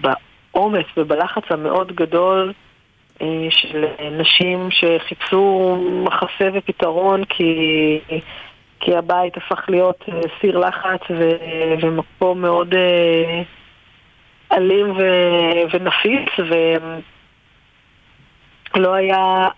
בעומס 0.00 0.84
ובלחץ 0.96 1.42
המאוד 1.50 1.92
גדול 1.92 2.52
אה, 3.22 3.46
של 3.50 3.84
נשים 4.10 4.68
שחיפשו 4.70 5.76
מחסה 6.04 6.48
ופתרון 6.54 7.24
כי, 7.24 7.54
כי 8.80 8.96
הבית 8.96 9.36
הפך 9.36 9.64
להיות 9.68 10.04
אה, 10.08 10.20
סיר 10.40 10.58
לחץ 10.58 11.00
ו, 11.10 11.30
ומקום 11.82 12.40
מאוד 12.40 12.74
אה, 12.74 13.42
אלים 14.52 14.90
ו, 14.90 15.02
ונפיץ 15.72 16.28
ולא 18.74 18.94
היה 18.94 19.48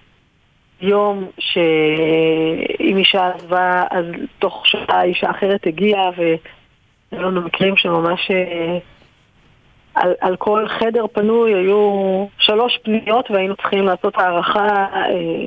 יום 0.84 1.26
שאם 1.38 2.96
אישה 2.96 3.30
עזבה 3.34 3.84
אז 3.90 4.04
תוך 4.38 4.66
שעה 4.66 5.02
אישה 5.02 5.30
אחרת 5.30 5.66
הגיעה 5.66 6.10
והיו 6.16 7.22
לנו 7.22 7.40
מקרים 7.40 7.76
שממש 7.76 8.30
על, 9.94 10.14
על 10.20 10.36
כל 10.36 10.68
חדר 10.68 11.06
פנוי 11.12 11.54
היו 11.54 12.26
שלוש 12.38 12.78
פניות 12.82 13.30
והיינו 13.30 13.56
צריכים 13.56 13.84
לעשות 13.86 14.14
הערכה 14.16 14.66
אה, 14.94 15.46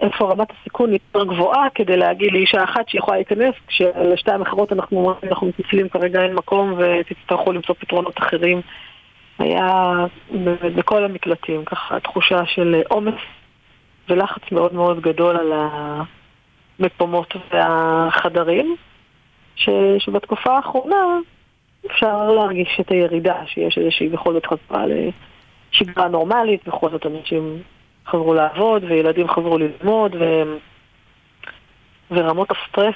איפה 0.00 0.30
רמת 0.30 0.48
הסיכון 0.60 0.92
יותר 0.92 1.24
גבוהה 1.24 1.66
כדי 1.74 1.96
להגיד 1.96 2.32
לאישה 2.32 2.64
אחת 2.64 2.88
שיכולה 2.88 3.16
להיכנס, 3.16 3.54
כשלשתיים 3.66 4.42
אחרות 4.42 4.72
אנחנו 4.72 4.96
אומרים 4.96 5.16
אנחנו 5.22 5.46
מתנצלים 5.46 5.88
כרגע 5.88 6.22
אין 6.22 6.34
מקום 6.34 6.74
ותצטרכו 6.78 7.52
למצוא 7.52 7.74
פתרונות 7.78 8.18
אחרים. 8.18 8.60
היה 9.38 9.92
בכל 10.74 11.04
המקלטים 11.04 11.64
ככה 11.64 12.00
תחושה 12.00 12.46
של 12.46 12.82
עומס 12.88 13.20
ולחץ 14.10 14.42
מאוד 14.52 14.74
מאוד 14.74 15.00
גדול 15.00 15.36
על 15.36 15.52
המקומות 16.78 17.34
והחדרים, 17.50 18.76
ש, 19.56 19.68
שבתקופה 19.98 20.56
האחרונה 20.56 21.18
אפשר 21.86 22.30
להרגיש 22.30 22.80
את 22.80 22.90
הירידה, 22.90 23.42
שיש 23.46 23.78
איזושהי 23.78 24.08
בכל 24.08 24.32
זאת 24.32 24.46
חזרה 24.46 24.84
לשגרה 24.86 26.08
נורמלית, 26.08 26.68
בכל 26.68 26.90
זאת 26.90 27.06
אנשים 27.06 27.62
חזרו 28.06 28.34
לעבוד 28.34 28.84
וילדים 28.84 29.28
חזרו 29.28 29.58
ללמוד 29.58 30.14
ו... 30.14 30.42
ורמות 32.10 32.48
הסטרס 32.50 32.94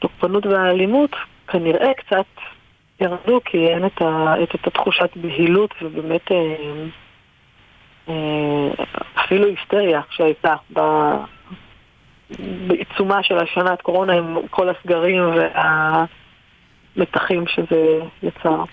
והתוקפנות 0.00 0.46
והאלימות 0.46 1.10
כנראה 1.48 1.94
קצת 1.94 2.26
ירדו 3.00 3.40
כי 3.44 3.66
אין 3.68 3.86
את, 3.86 4.02
ה... 4.02 4.34
את 4.42 4.54
את 4.54 4.66
התחושת 4.66 5.16
בהילות 5.16 5.74
ובאמת 5.82 6.32
אה, 6.32 6.56
אפילו 9.14 9.46
היסטריה 9.46 10.00
שהייתה 10.10 10.54
ב... 10.72 10.80
בעיצומה 12.66 13.22
של 13.22 13.38
השנת 13.38 13.82
קורונה 13.82 14.12
עם 14.12 14.36
כל 14.50 14.68
הסגרים 14.68 15.22
וה... 15.28 16.04
המתחים 16.96 17.46
שזה 17.46 18.00
יצר. 18.22 18.64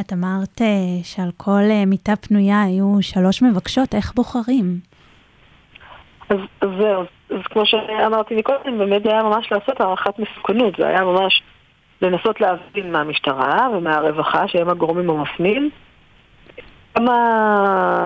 את 0.00 0.12
אמרת 0.12 0.60
אה, 0.60 0.66
שעל 1.02 1.30
כל 1.36 1.62
אה, 1.70 1.84
מיטה 1.86 2.16
פנויה 2.16 2.62
היו 2.62 2.98
שלוש 3.00 3.42
מבקשות, 3.42 3.94
איך 3.94 4.12
בוחרים? 4.14 4.80
אז, 6.30 6.38
אז 6.60 6.68
זהו, 6.78 7.02
אז 7.30 7.42
כמו 7.50 7.66
שאמרתי 7.66 8.36
מקודם, 8.36 8.78
באמת 8.78 9.02
זה 9.02 9.10
היה 9.10 9.22
ממש 9.22 9.52
לעשות 9.52 9.80
הערכת 9.80 10.18
מסוכנות, 10.18 10.74
זה 10.78 10.86
היה 10.88 11.00
ממש 11.00 11.42
לנסות 12.02 12.40
להבין 12.40 12.92
מהמשטרה 12.92 13.68
ומהרווחה, 13.72 14.48
שהם 14.48 14.68
הגורמים 14.68 15.10
המפנים, 15.10 15.70
כמה, 16.98 18.04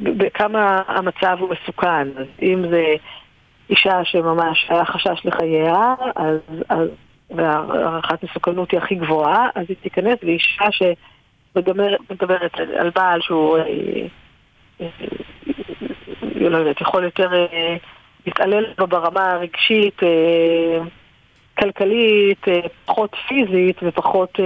בכמה 0.00 0.82
המצב 0.86 1.36
הוא 1.40 1.50
מסוכן. 1.50 2.08
אז 2.16 2.26
אם 2.42 2.64
זה 2.70 2.84
אישה 3.70 4.04
שממש 4.04 4.66
היה 4.68 4.84
חשש 4.84 5.24
לחייה, 5.24 5.94
אז, 6.16 6.38
אז 6.68 6.88
והערכת 7.30 8.24
מסוכנות 8.24 8.70
היא 8.70 8.80
הכי 8.80 8.94
גבוהה, 8.94 9.48
אז 9.54 9.64
היא 9.68 9.76
תיכנס, 9.82 10.18
ואישה 10.22 10.64
שמדברת 10.70 12.60
על 12.76 12.90
בעל 12.94 13.20
שהוא, 13.20 13.58
אה, 13.58 13.64
אה, 14.80 14.88
לא 16.34 16.56
יודעת, 16.56 16.80
יכול 16.80 17.04
יותר 17.04 17.34
אה, 17.34 17.76
להתעלל 18.26 18.64
בה 18.78 18.86
ברמה 18.86 19.30
הרגשית, 19.30 20.00
כלכלית, 21.58 22.44
פחות 22.84 23.16
פיזית 23.28 23.76
ופחות 23.82 24.40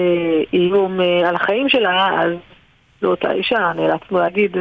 איום 0.52 1.00
על 1.00 1.35
החיים 1.35 1.69
שלה, 1.69 2.23
אז 2.23 2.33
לאותה 3.02 3.33
אישה 3.33 3.73
נאלצנו 3.76 4.19
להגיד, 4.19 4.57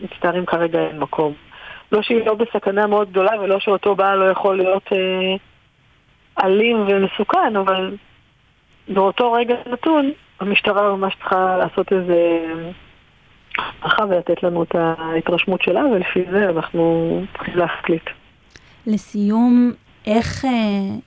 מצטערים 0.00 0.46
כרגע 0.46 0.78
אין 0.78 0.98
מקום. 0.98 1.32
לא 1.92 2.02
שהיא 2.02 2.26
לא 2.26 2.34
בסכנה 2.34 2.86
מאוד 2.86 3.10
גדולה 3.10 3.40
ולא 3.40 3.60
שאותו 3.60 3.94
בעל 3.94 4.18
לא 4.18 4.30
יכול 4.30 4.56
להיות... 4.56 4.90
אלים 6.42 6.76
ומסוכן, 6.88 7.56
אבל 7.56 7.96
באותו 8.88 9.32
רגע 9.32 9.54
נתון, 9.72 10.10
המשטרה 10.40 10.96
ממש 10.96 11.14
צריכה 11.14 11.56
לעשות 11.56 11.92
איזה 11.92 12.46
הערכה 13.58 14.04
ולתת 14.08 14.42
לנו 14.42 14.62
את 14.62 14.74
ההתרשמות 14.74 15.62
שלה, 15.62 15.86
ולפי 15.86 16.24
זה 16.30 16.48
אנחנו 16.48 17.20
צריכים 17.32 17.56
להחליט. 17.56 18.04
לסיום, 18.86 19.72
איך, 20.06 20.44
אה, 20.44 20.50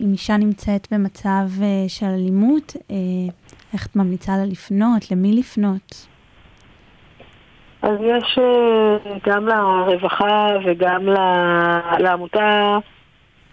אם 0.01 0.11
אישה 0.11 0.37
נמצאת 0.37 0.87
במצב 0.91 1.63
אה, 1.63 1.85
של 1.87 2.05
אלימות, 2.05 2.75
אה, 2.91 2.95
איך 3.73 3.87
את 3.87 3.95
ממליצה 3.95 4.37
לה 4.37 4.45
לפנות? 4.45 5.11
למי 5.11 5.31
לפנות? 5.31 6.07
אז 7.87 7.97
יש 8.01 8.39
גם 9.23 9.47
לרווחה 9.47 10.47
וגם 10.65 11.05
לעמותה 11.99 12.77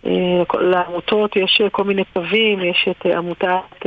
אה, 0.06 0.42
לעמותות 0.60 1.36
יש 1.36 1.60
אה, 1.64 1.70
כל 1.70 1.84
מיני 1.84 2.04
קווים, 2.12 2.60
יש 2.60 2.88
את 2.90 3.06
אה, 3.06 3.18
עמותת 3.18 3.86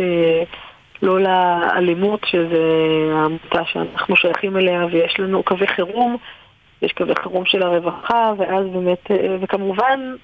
לא 1.02 1.20
לאלימות, 1.20 2.22
שזה 2.26 2.64
העמותה 3.14 3.66
שאנחנו 3.66 4.16
שייכים 4.16 4.58
אליה, 4.58 4.86
ויש 4.92 5.20
לנו 5.20 5.44
קווי 5.44 5.68
חירום, 5.68 6.18
יש 6.82 6.92
קווי 6.92 7.16
חירום 7.16 7.46
של 7.46 7.64
הרווחה, 7.64 8.34
ואז 8.38 8.66
באמת, 8.74 9.12
וכמובן 9.42 10.16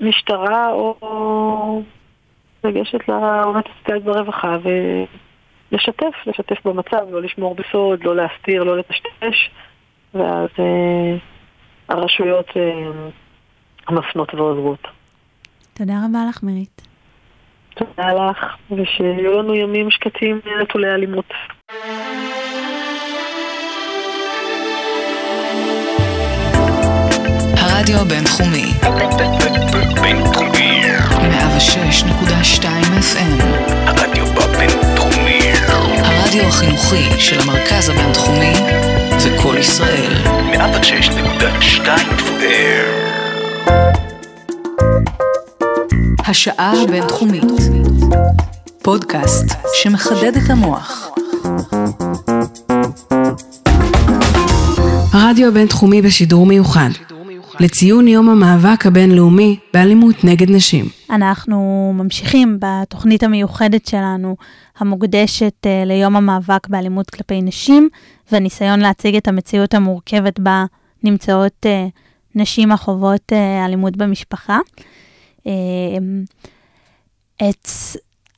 משטרה 0.00 0.72
או 0.72 1.82
לגשת 2.64 3.08
לעובדת 3.08 3.64
הסוציאלית 3.66 4.04
ברווחה 4.04 4.56
ולשתף, 4.62 5.25
לשתף 5.72 6.64
במצב, 6.64 7.06
לא 7.10 7.22
לשמור 7.22 7.54
בסוד, 7.54 8.04
לא 8.04 8.16
להסתיר, 8.16 8.64
לא 8.64 8.78
לטשטש, 8.78 9.50
ואז 10.14 10.48
הרשויות 11.88 12.46
מפנות 13.90 14.34
ועוזרות. 14.34 14.88
תודה 15.74 15.94
רבה 16.08 16.18
לך, 16.28 16.42
מירית. 16.42 16.82
תודה 17.74 18.12
לך, 18.12 18.56
ושיהיו 18.70 19.42
לנו 19.42 19.54
ימים 19.54 19.90
שקטים 19.90 20.40
נטולי 20.62 20.94
אלימות. 20.94 21.32
הרדיו 27.56 27.96
הבינתחומי. 28.00 28.66
בינתחומי. 30.02 30.82
106.2 32.52 32.64
FM. 33.00 33.42
הרדיו 33.86 34.24
החינוכי 36.34 37.20
של 37.20 37.40
המרכז 37.40 37.88
הבינתחומי 37.88 38.52
וקול 39.24 39.58
ישראל. 39.58 40.12
106.2 40.52 41.86
FM. 42.18 43.06
השעה 46.26 46.82
הבינתחומית. 46.82 47.44
פודקאסט 48.82 49.44
שמחדד 49.74 50.36
את 50.36 50.50
המוח. 50.50 51.08
הרדיו 55.12 55.48
הבינתחומי 55.48 56.02
בשידור 56.02 56.46
מיוחד. 56.46 56.90
לציון 57.60 58.08
יום 58.08 58.28
המאבק 58.28 58.86
הבינלאומי 58.86 59.56
באלימות 59.74 60.24
נגד 60.24 60.50
נשים. 60.50 60.84
אנחנו 61.10 61.92
ממשיכים 61.94 62.58
בתוכנית 62.60 63.22
המיוחדת 63.22 63.86
שלנו, 63.86 64.36
המוקדשת 64.78 65.66
אה, 65.66 65.82
ליום 65.86 66.16
המאבק 66.16 66.68
באלימות 66.68 67.10
כלפי 67.10 67.42
נשים, 67.42 67.88
והניסיון 68.32 68.80
להציג 68.80 69.16
את 69.16 69.28
המציאות 69.28 69.74
המורכבת 69.74 70.40
בה 70.40 70.64
נמצאות 71.04 71.66
אה, 71.66 71.86
נשים 72.34 72.72
החוות 72.72 73.32
אה, 73.32 73.64
אלימות 73.64 73.96
במשפחה. 73.96 74.58
את 77.36 77.68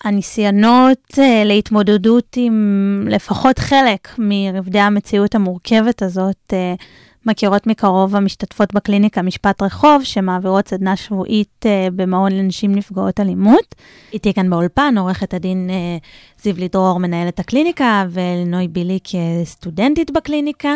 הניסיונות 0.04 1.18
להתמודדות 1.44 2.37
עם 2.37 3.04
לפחות 3.10 3.58
חלק 3.58 4.08
מרבדי 4.18 4.78
המציאות 4.78 5.34
המורכבת 5.34 6.02
הזאת, 6.02 6.52
מכירות 7.28 7.66
מקרוב 7.66 8.16
המשתתפות 8.16 8.75
בקליניקה 8.75 9.23
משפט 9.23 9.62
רחוב, 9.62 10.04
שמעבירות 10.04 10.68
סדנה 10.68 10.97
שבועית 10.97 11.64
uh, 11.64 11.90
במעון 11.90 12.32
לנשים 12.32 12.75
נפגעות 12.75 13.20
אלימות. 13.20 13.75
איתי 14.12 14.35
כאן 14.35 14.50
באולפן 14.50 14.94
עורכת 14.99 15.35
הדין 15.35 15.70
uh, 15.70 16.42
זיו 16.42 16.54
לידרור, 16.58 17.00
מנהלת 17.00 17.38
הקליניקה, 17.38 18.04
ולנוי 18.11 18.68
בילי 18.68 18.99
כסטודנטית 19.04 20.11
בקליניקה. 20.11 20.75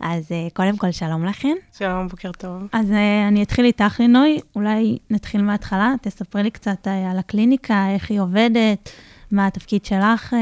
אז 0.00 0.24
uh, 0.28 0.54
קודם 0.54 0.76
כל, 0.76 0.90
שלום 0.90 1.24
לכן. 1.24 1.56
שלום, 1.78 2.08
בוקר 2.08 2.32
טוב. 2.32 2.62
אז 2.72 2.90
אני 3.28 3.42
אתחיל 3.42 3.64
איתך, 3.64 4.00
לינוי. 4.00 4.38
אולי 4.56 4.98
נתחיל 5.10 5.42
מההתחלה, 5.42 5.94
תספרי 6.02 6.42
לי 6.42 6.50
קצת 6.50 6.86
על 7.10 7.18
הקליניקה, 7.18 7.86
איך 7.94 8.10
היא 8.10 8.20
עובדת, 8.20 8.90
מה 9.30 9.46
התפקיד 9.46 9.84
שלך 9.84 10.34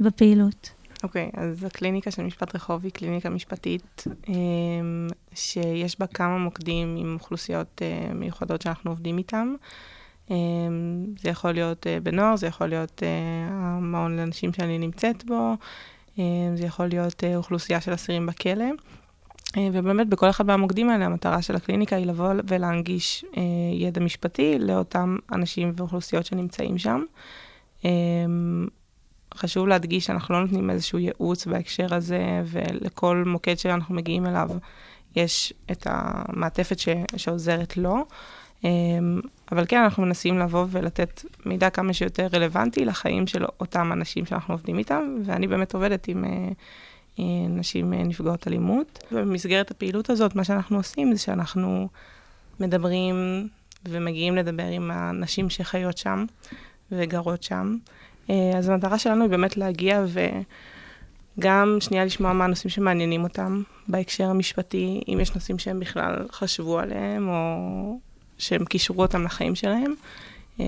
בפעילות. 0.00 0.77
אוקיי, 1.02 1.30
okay, 1.34 1.40
אז 1.40 1.64
הקליניקה 1.64 2.10
של 2.10 2.22
משפט 2.22 2.54
רחוב 2.54 2.84
היא 2.84 2.92
קליניקה 2.92 3.30
משפטית 3.30 4.04
אמ, 4.28 5.08
שיש 5.34 6.00
בה 6.00 6.06
כמה 6.06 6.38
מוקדים 6.38 6.96
עם 6.98 7.14
אוכלוסיות 7.14 7.82
אה, 7.82 8.14
מיוחדות 8.14 8.62
שאנחנו 8.62 8.90
עובדים 8.90 9.18
איתן. 9.18 9.54
אמ, 10.30 10.36
זה 11.18 11.28
יכול 11.28 11.52
להיות 11.52 11.86
אה, 11.86 12.00
בנוער, 12.02 12.36
זה 12.36 12.46
יכול 12.46 12.66
להיות 12.66 13.02
אה, 13.02 13.08
המעון 13.50 14.16
לאנשים 14.16 14.52
שאני 14.52 14.78
נמצאת 14.78 15.24
בו, 15.24 15.54
אמ, 16.18 16.22
זה 16.54 16.66
יכול 16.66 16.86
להיות 16.86 17.24
אוכלוסייה 17.36 17.80
של 17.80 17.94
אסירים 17.94 18.26
בכלא. 18.26 18.66
ובאמת 19.72 20.08
בכל 20.08 20.30
אחד 20.30 20.46
מהמוקדים 20.46 20.90
האלה 20.90 21.04
המטרה 21.06 21.42
של 21.42 21.56
הקליניקה 21.56 21.96
היא 21.96 22.06
לבוא 22.06 22.32
ולהנגיש 22.48 23.24
ידע 23.72 24.00
משפטי 24.00 24.58
לאותם 24.58 25.16
אנשים 25.32 25.72
ואוכלוסיות 25.76 26.26
שנמצאים 26.26 26.78
שם. 26.78 27.02
חשוב 29.38 29.68
להדגיש 29.68 30.06
שאנחנו 30.06 30.34
לא 30.34 30.40
נותנים 30.40 30.70
איזשהו 30.70 30.98
ייעוץ 30.98 31.46
בהקשר 31.46 31.94
הזה, 31.94 32.42
ולכל 32.44 33.24
מוקד 33.26 33.54
שאנחנו 33.54 33.94
מגיעים 33.94 34.26
אליו 34.26 34.50
יש 35.16 35.52
את 35.70 35.86
המעטפת 35.90 36.78
ש, 36.78 36.88
שעוזרת 37.16 37.76
לו. 37.76 38.04
אמ, 38.64 39.20
אבל 39.52 39.64
כן, 39.68 39.80
אנחנו 39.80 40.02
מנסים 40.02 40.38
לבוא 40.38 40.66
ולתת 40.70 41.24
מידע 41.46 41.70
כמה 41.70 41.92
שיותר 41.92 42.26
רלוונטי 42.32 42.84
לחיים 42.84 43.26
של 43.26 43.44
אותם 43.60 43.92
אנשים 43.92 44.26
שאנחנו 44.26 44.54
עובדים 44.54 44.78
איתם, 44.78 45.16
ואני 45.24 45.46
באמת 45.46 45.74
עובדת 45.74 46.08
עם 46.08 46.24
אה, 46.24 47.28
נשים 47.48 47.92
אה, 47.92 48.04
נפגעות 48.04 48.48
אלימות. 48.48 49.04
ובמסגרת 49.12 49.70
הפעילות 49.70 50.10
הזאת, 50.10 50.34
מה 50.34 50.44
שאנחנו 50.44 50.76
עושים 50.76 51.12
זה 51.12 51.18
שאנחנו 51.18 51.88
מדברים 52.60 53.48
ומגיעים 53.88 54.36
לדבר 54.36 54.66
עם 54.66 54.90
הנשים 54.90 55.50
שחיות 55.50 55.98
שם 55.98 56.24
וגרות 56.92 57.42
שם. 57.42 57.76
אה, 58.30 58.52
אז 58.58 58.68
המטרה 58.68 58.98
שלנו 58.98 59.22
היא 59.22 59.30
באמת 59.30 59.56
להגיע 59.56 60.04
וגם 61.38 61.76
שנייה 61.80 62.04
לשמוע 62.04 62.32
מה 62.32 62.44
הנושאים 62.44 62.70
שמעניינים 62.70 63.24
אותם 63.24 63.62
בהקשר 63.88 64.24
המשפטי, 64.24 65.00
אם 65.08 65.18
יש 65.20 65.34
נושאים 65.34 65.58
שהם 65.58 65.80
בכלל 65.80 66.26
חשבו 66.32 66.78
עליהם, 66.78 67.28
או 67.28 67.98
שהם 68.38 68.64
קישרו 68.64 69.02
אותם 69.02 69.24
לחיים 69.24 69.54
שלהם, 69.54 69.94
אה, 70.60 70.66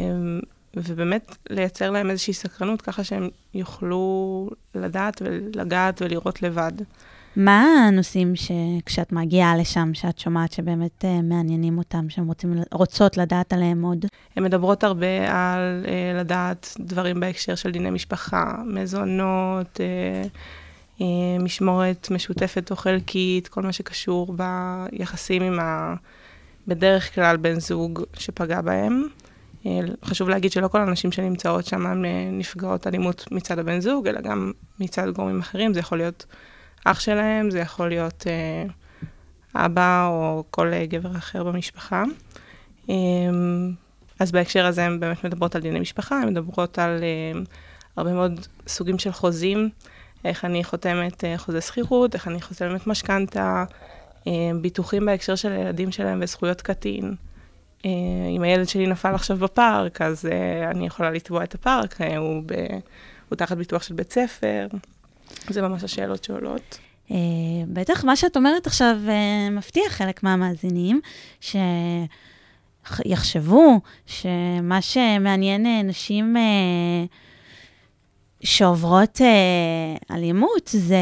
ובאמת 0.76 1.36
לייצר 1.50 1.90
להם 1.90 2.10
איזושהי 2.10 2.34
סקרנות 2.34 2.82
ככה 2.82 3.04
שהם 3.04 3.28
יוכלו 3.54 4.50
לדעת 4.74 5.22
ולגעת 5.24 6.02
ולראות 6.02 6.42
לבד. 6.42 6.72
מה 7.44 7.86
הנושאים 7.88 8.32
שכשאת 8.36 9.12
מגיעה 9.12 9.56
לשם, 9.56 9.90
שאת 9.94 10.18
שומעת 10.18 10.52
שבאמת 10.52 11.04
uh, 11.04 11.22
מעניינים 11.22 11.78
אותם, 11.78 12.08
שהן 12.08 12.28
רוצות 12.72 13.16
לדעת 13.16 13.52
עליהם 13.52 13.82
עוד? 13.82 14.06
הן 14.36 14.44
מדברות 14.44 14.84
הרבה 14.84 15.06
על 15.28 15.84
uh, 15.84 16.18
לדעת 16.20 16.76
דברים 16.80 17.20
בהקשר 17.20 17.54
של 17.54 17.70
דיני 17.70 17.90
משפחה, 17.90 18.54
מזונות, 18.66 19.76
uh, 19.76 20.98
uh, 20.98 21.02
משמורת 21.42 22.08
משותפת 22.10 22.70
או 22.70 22.76
חלקית, 22.76 23.48
כל 23.48 23.62
מה 23.62 23.72
שקשור 23.72 24.34
ביחסים 24.36 25.42
עם 25.42 25.60
ה... 25.60 25.94
בדרך 26.68 27.14
כלל 27.14 27.36
בן 27.36 27.60
זוג 27.60 28.02
שפגע 28.14 28.60
בהם. 28.60 29.04
Uh, 29.62 29.66
חשוב 30.04 30.28
להגיד 30.28 30.52
שלא 30.52 30.68
כל 30.68 30.80
הנשים 30.80 31.12
שנמצאות 31.12 31.66
שם 31.66 31.86
הן 31.86 32.04
נפגעות 32.32 32.86
אלימות 32.86 33.24
מצד 33.30 33.58
הבן 33.58 33.80
זוג, 33.80 34.08
אלא 34.08 34.20
גם 34.20 34.52
מצד 34.80 35.10
גורמים 35.10 35.40
אחרים, 35.40 35.74
זה 35.74 35.80
יכול 35.80 35.98
להיות... 35.98 36.26
אח 36.84 37.00
שלהם, 37.00 37.50
זה 37.50 37.58
יכול 37.58 37.88
להיות 37.88 38.24
אה, 38.26 38.64
אבא 39.64 40.06
או 40.06 40.44
כל 40.50 40.72
אה, 40.72 40.86
גבר 40.86 41.16
אחר 41.16 41.44
במשפחה. 41.44 42.04
אה, 42.90 42.94
אז 44.18 44.32
בהקשר 44.32 44.66
הזה 44.66 44.84
הן 44.84 45.00
באמת 45.00 45.24
מדברות 45.24 45.54
על 45.54 45.62
דיני 45.62 45.80
משפחה, 45.80 46.20
הן 46.20 46.28
מדברות 46.28 46.78
על 46.78 46.98
אה, 47.02 47.40
הרבה 47.96 48.12
מאוד 48.12 48.46
סוגים 48.66 48.98
של 48.98 49.12
חוזים, 49.12 49.68
איך 50.24 50.44
אני 50.44 50.64
חותמת 50.64 51.24
אה, 51.24 51.38
חוזה 51.38 51.60
שכירות, 51.60 52.14
איך 52.14 52.28
אני 52.28 52.42
חותמת 52.42 52.86
משכנתה, 52.86 53.64
אה, 54.26 54.32
ביטוחים 54.60 55.06
בהקשר 55.06 55.34
של 55.34 55.52
הילדים 55.52 55.92
שלהם 55.92 56.18
וזכויות 56.22 56.62
קטין. 56.62 57.14
Uh, 57.80 57.84
אם 58.36 58.42
הילד 58.42 58.68
שלי 58.68 58.86
נפל 58.86 59.14
עכשיו 59.14 59.36
בפארק, 59.36 60.02
אז 60.02 60.24
uh, 60.24 60.70
אני 60.70 60.86
יכולה 60.86 61.10
לתבוע 61.10 61.44
את 61.44 61.54
הפארק, 61.54 62.00
uh, 62.00 62.16
הוא, 62.16 62.42
ב, 62.46 62.52
הוא 63.28 63.36
תחת 63.36 63.56
ביטוח 63.56 63.82
של 63.82 63.94
בית 63.94 64.12
ספר. 64.12 64.66
זה 65.48 65.62
ממש 65.62 65.84
השאלות 65.84 66.24
שעולות. 66.24 66.78
Uh, 67.08 67.12
בטח 67.68 68.04
מה 68.04 68.16
שאת 68.16 68.36
אומרת 68.36 68.66
עכשיו 68.66 68.96
uh, 69.06 69.10
מפתיע 69.52 69.82
חלק 69.88 70.22
מהמאזינים, 70.22 71.00
שיחשבו 72.94 73.80
שמה 74.06 74.80
שמעניין 74.80 75.66
uh, 75.66 75.86
נשים 75.86 76.36
שעוברות 78.42 79.20
אלימות 80.10 80.70
זה 80.72 80.96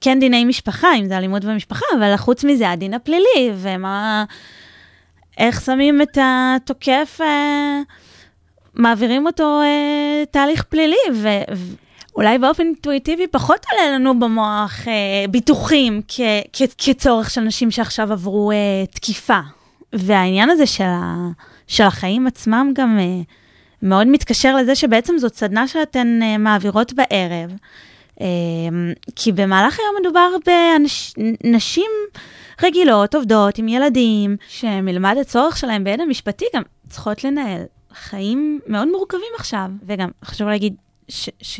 כן 0.00 0.20
דיני 0.20 0.44
משפחה, 0.44 0.88
אם 0.98 1.06
זה 1.06 1.16
אלימות 1.16 1.44
במשפחה, 1.44 1.86
אבל 1.98 2.16
חוץ 2.16 2.44
מזה 2.44 2.70
הדין 2.70 2.94
הפלילי, 2.94 3.50
ומה... 3.54 4.24
איך 5.38 5.60
שמים 5.60 6.02
את 6.02 6.18
התוקף, 6.22 7.20
מעבירים 8.74 9.26
אותו 9.26 9.60
תהליך 10.30 10.62
פלילי, 10.62 10.96
ו... 11.14 11.28
אולי 12.16 12.38
באופן 12.38 12.62
אינטואיטיבי 12.62 13.26
פחות 13.26 13.66
עולה 13.72 13.94
לנו 13.94 14.20
במוח 14.20 14.88
אה, 14.88 14.92
ביטוחים 15.30 16.02
כ- 16.08 16.20
כ- 16.52 16.74
כצורך 16.78 17.30
של 17.30 17.40
נשים 17.40 17.70
שעכשיו 17.70 18.12
עברו 18.12 18.50
אה, 18.50 18.56
תקיפה. 18.90 19.38
והעניין 19.92 20.50
הזה 20.50 20.66
של, 20.66 20.84
ה- 20.84 21.28
של 21.66 21.84
החיים 21.84 22.26
עצמם 22.26 22.70
גם 22.74 22.98
אה, 22.98 23.20
מאוד 23.82 24.06
מתקשר 24.06 24.56
לזה 24.56 24.74
שבעצם 24.74 25.18
זאת 25.18 25.34
סדנה 25.34 25.68
שאתן 25.68 26.20
אה, 26.22 26.38
מעבירות 26.38 26.92
בערב. 26.92 27.50
אה, 28.20 28.26
כי 29.16 29.32
במהלך 29.32 29.78
היום 29.78 29.94
מדובר 30.00 30.28
בנשים 31.44 31.90
רגילות, 32.62 33.14
עובדות 33.14 33.58
עם 33.58 33.68
ילדים, 33.68 34.36
שמלבד 34.48 35.14
הצורך 35.20 35.56
שלהם 35.56 35.84
בידע 35.84 36.04
משפטי 36.04 36.44
גם 36.56 36.62
צריכות 36.88 37.24
לנהל 37.24 37.62
חיים 37.94 38.60
מאוד 38.66 38.88
מורכבים 38.88 39.32
עכשיו. 39.38 39.66
וגם 39.86 40.08
חשוב 40.24 40.48
להגיד, 40.48 40.74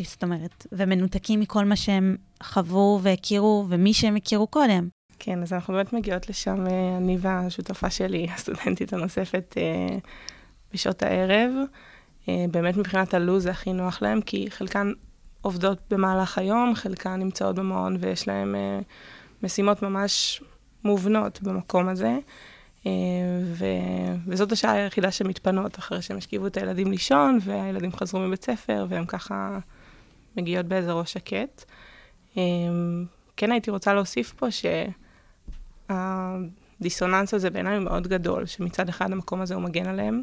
זאת 0.03 0.23
אומרת, 0.23 0.67
ומנותקים 0.71 1.39
מכל 1.39 1.65
מה 1.65 1.75
שהם 1.75 2.15
חוו 2.43 2.99
והכירו, 3.01 3.65
ומי 3.69 3.93
שהם 3.93 4.15
הכירו 4.15 4.47
קודם. 4.47 4.87
כן, 5.19 5.41
אז 5.41 5.53
אנחנו 5.53 5.73
באמת 5.73 5.93
מגיעות 5.93 6.29
לשם, 6.29 6.67
אה, 6.67 6.97
אני 6.97 7.17
והשותפה 7.19 7.89
שלי, 7.89 8.27
הסטודנטית 8.35 8.93
הנוספת, 8.93 9.55
אה, 9.57 9.97
בשעות 10.73 11.03
הערב. 11.03 11.51
אה, 12.29 12.45
באמת 12.51 12.77
מבחינת 12.77 13.13
הלו"ז 13.13 13.43
זה 13.43 13.51
הכי 13.51 13.73
נוח 13.73 14.01
להם, 14.01 14.21
כי 14.21 14.45
חלקן 14.49 14.91
עובדות 15.41 15.79
במהלך 15.89 16.37
היום, 16.37 16.75
חלקן 16.75 17.19
נמצאות 17.19 17.55
במעון 17.55 17.97
ויש 17.99 18.27
להן 18.27 18.55
משימות 19.43 19.81
ממש 19.81 20.43
מובנות 20.83 21.41
במקום 21.41 21.87
הזה. 21.87 22.17
אה, 22.85 22.91
ו... 23.43 23.65
וזאת 24.27 24.51
השעה 24.51 24.71
היחידה 24.71 25.11
שמתפנות 25.11 25.79
אחרי 25.79 26.01
שהם 26.01 26.17
השכיבו 26.17 26.47
את 26.47 26.57
הילדים 26.57 26.91
לישון, 26.91 27.39
והילדים 27.41 27.91
חזרו 27.91 28.19
מבית 28.19 28.43
ספר, 28.43 28.85
והם 28.89 29.05
ככה 29.05 29.59
מגיעות 30.37 30.65
באיזה 30.65 30.91
ראש 30.91 31.13
שקט. 31.13 31.65
כן 33.37 33.51
הייתי 33.51 33.71
רוצה 33.71 33.93
להוסיף 33.93 34.33
פה 34.33 34.47
שהדיסוננס 35.89 37.33
הזה 37.33 37.49
בעיניי 37.49 37.75
הוא 37.75 37.83
מאוד 37.83 38.07
גדול, 38.07 38.45
שמצד 38.45 38.89
אחד 38.89 39.11
המקום 39.11 39.41
הזה 39.41 39.55
הוא 39.55 39.63
מגן 39.63 39.87
עליהם, 39.87 40.21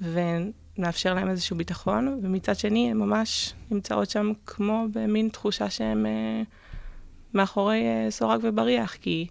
ומאפשר 0.00 1.14
להם 1.14 1.28
איזשהו 1.28 1.56
ביטחון, 1.56 2.20
ומצד 2.22 2.56
שני 2.56 2.90
הן 2.90 2.96
ממש 2.96 3.54
נמצאות 3.70 4.10
שם 4.10 4.32
כמו 4.46 4.86
במין 4.92 5.28
תחושה 5.28 5.70
שהן 5.70 6.06
אה, 6.06 6.42
מאחורי 7.34 7.82
אה, 7.82 8.10
סורג 8.10 8.40
ובריח, 8.42 8.96
כי 8.96 9.26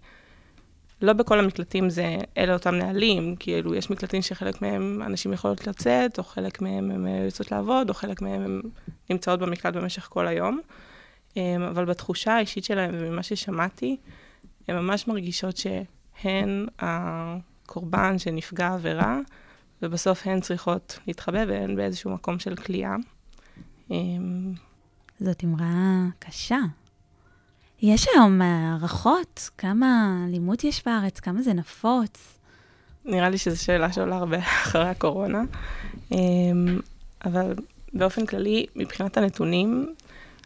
לא 1.02 1.12
בכל 1.12 1.38
המקלטים 1.38 1.90
זה, 1.90 2.16
אלה 2.38 2.52
אותם 2.52 2.74
נהלים, 2.74 3.36
כאילו 3.36 3.74
יש 3.74 3.90
מקלטים 3.90 4.22
שחלק 4.22 4.62
מהם 4.62 5.02
אנשים 5.06 5.32
יכולות 5.32 5.66
לצאת, 5.66 6.18
או 6.18 6.24
חלק 6.24 6.62
מהם 6.62 6.90
הם 6.90 7.06
אה, 7.06 7.24
יוצאות 7.24 7.52
לעבוד, 7.52 7.88
או 7.88 7.94
חלק 7.94 8.22
מהם 8.22 8.42
הם 8.42 8.60
נמצאות 9.10 9.40
במקלט 9.40 9.74
במשך 9.74 10.02
כל 10.02 10.26
היום. 10.26 10.60
אמ, 11.36 11.62
אבל 11.62 11.84
בתחושה 11.84 12.32
האישית 12.32 12.64
שלהם 12.64 12.94
וממה 12.98 13.22
ששמעתי, 13.22 13.96
הן 14.68 14.76
ממש 14.76 15.08
מרגישות 15.08 15.56
שהן 15.56 16.66
הקורבן 16.78 18.18
שנפגע 18.18 18.74
עבירה, 18.74 19.18
ובסוף 19.82 20.26
הן 20.26 20.40
צריכות 20.40 20.98
להתחבא 21.06 21.44
והן 21.48 21.76
באיזשהו 21.76 22.10
מקום 22.10 22.38
של 22.38 22.56
כליאה. 22.56 22.96
אמ, 23.90 24.52
זאת 25.20 25.44
אמרה 25.44 26.06
קשה. 26.18 26.58
יש 27.82 28.06
היום 28.14 28.42
הערכות 28.42 29.50
כמה 29.58 30.22
אלימות 30.28 30.64
יש 30.64 30.82
בארץ, 30.86 31.20
כמה 31.20 31.42
זה 31.42 31.52
נפוץ? 31.52 32.38
נראה 33.04 33.28
לי 33.28 33.38
שזו 33.38 33.64
שאלה 33.64 33.92
שעולה 33.92 34.16
הרבה 34.16 34.38
אחרי 34.62 34.88
הקורונה. 34.88 35.42
אמ, 36.12 36.80
אבל 37.24 37.54
באופן 37.92 38.26
כללי, 38.26 38.66
מבחינת 38.76 39.16
הנתונים, 39.16 39.94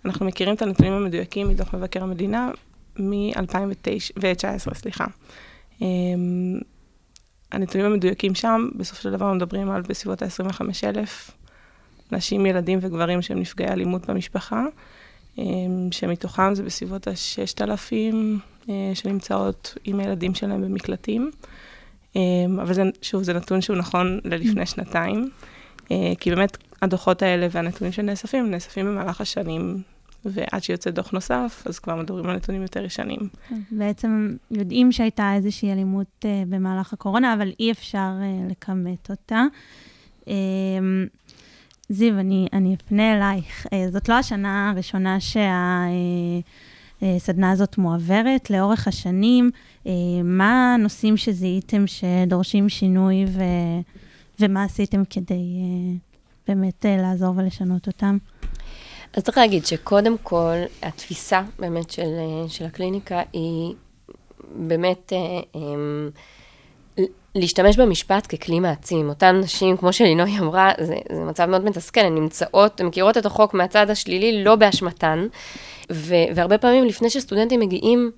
אנחנו 0.04 0.26
מכירים 0.26 0.54
את 0.54 0.62
הנתונים 0.62 0.92
המדויקים 0.92 1.48
מדוח 1.48 1.74
מבקר 1.74 2.02
המדינה 2.02 2.50
מ-2019, 2.98 4.74
סליחה. 4.74 5.04
אמ, 5.80 6.58
הנתונים 7.52 7.86
המדויקים 7.86 8.34
שם, 8.34 8.68
בסופו 8.76 9.02
של 9.02 9.12
דבר 9.12 9.32
מדברים 9.32 9.70
על 9.70 9.82
בסביבות 9.82 10.22
ה-25,000 10.22 11.32
נשים, 12.12 12.46
ילדים 12.46 12.78
וגברים 12.82 13.22
שהם 13.22 13.40
נפגעי 13.40 13.68
אלימות 13.68 14.10
במשפחה, 14.10 14.64
שמתוכם 15.90 16.54
זה 16.54 16.62
בסביבות 16.62 17.08
ה-6,000 17.08 17.92
אה, 18.68 18.90
שנמצאות 18.94 19.74
עם 19.84 20.00
הילדים 20.00 20.34
שלהם 20.34 20.62
במקלטים. 20.62 21.30
אמ, 22.16 22.60
אבל 22.60 22.74
זה, 22.74 22.82
שוב, 23.02 23.22
זה 23.22 23.32
נתון 23.32 23.60
שהוא 23.60 23.76
נכון 23.76 24.20
ללפני 24.24 24.66
שנתיים, 24.66 25.30
אה, 25.90 26.12
כי 26.20 26.30
באמת 26.30 26.56
הדוחות 26.82 27.22
האלה 27.22 27.46
והנתונים 27.50 27.92
שנאספים, 27.92 28.50
נאספים 28.50 28.86
במהלך 28.86 29.20
השנים 29.20 29.82
ועד 30.24 30.62
שיוצא 30.62 30.90
דוח 30.90 31.10
נוסף, 31.10 31.62
אז 31.66 31.78
כבר 31.78 31.96
מדברים 31.96 32.26
על 32.26 32.36
נתונים 32.36 32.62
יותר 32.62 32.84
ישנים. 32.84 33.28
בעצם 33.70 34.36
יודעים 34.50 34.92
שהייתה 34.92 35.34
איזושהי 35.34 35.72
אלימות 35.72 36.24
uh, 36.24 36.26
במהלך 36.48 36.92
הקורונה, 36.92 37.34
אבל 37.34 37.52
אי 37.60 37.70
אפשר 37.70 38.10
uh, 38.20 38.52
לכמת 38.52 39.10
אותה. 39.10 39.44
Uh, 40.24 40.28
זיו, 41.88 42.18
אני, 42.18 42.48
אני 42.52 42.74
אפנה 42.74 43.16
אלייך. 43.16 43.66
Uh, 43.66 43.70
זאת 43.92 44.08
לא 44.08 44.14
השנה 44.14 44.70
הראשונה 44.70 45.18
שהסדנה 47.00 47.50
uh, 47.50 47.52
הזאת 47.52 47.78
מועברת. 47.78 48.50
לאורך 48.50 48.88
השנים, 48.88 49.50
מה 50.24 50.74
הנושאים 50.74 51.16
שזיהיתם 51.16 51.84
שדורשים 51.86 52.68
שינוי 52.68 53.24
ו, 53.28 53.42
ומה 54.40 54.64
עשיתם 54.64 55.02
כדי 55.10 55.44
באמת 56.48 56.84
לעזור 56.88 57.34
ולשנות 57.36 57.86
אותם? 57.86 58.18
אז 59.16 59.22
צריך 59.22 59.38
להגיד 59.38 59.66
שקודם 59.66 60.16
כל, 60.22 60.54
התפיסה 60.82 61.42
באמת 61.58 61.90
של, 61.90 62.02
אה, 62.02 62.48
של 62.48 62.64
הקליניקה 62.64 63.22
היא 63.32 63.74
באמת 64.56 65.12
אה, 65.12 65.40
אמ, 65.54 66.10
להשתמש 67.40 67.76
במשפט 67.76 68.34
ככלי 68.34 68.60
מעצים. 68.60 69.08
אותן 69.08 69.40
נשים, 69.40 69.76
כמו 69.76 69.92
שלינוי 69.92 70.38
אמרה, 70.38 70.72
זה, 70.80 70.94
זה 71.12 71.20
מצב 71.20 71.46
מאוד 71.46 71.64
מתסכל, 71.64 72.00
הן 72.00 72.14
נמצאות, 72.14 72.80
הן 72.80 72.86
מכירות 72.86 73.18
את 73.18 73.26
החוק 73.26 73.54
מהצד 73.54 73.90
השלילי, 73.90 74.44
לא 74.44 74.56
באשמתן, 74.56 75.26
ו, 75.92 76.14
והרבה 76.34 76.58
פעמים 76.58 76.84
לפני 76.84 77.10
שסטודנטים 77.10 77.60
מגיעים 77.60 78.10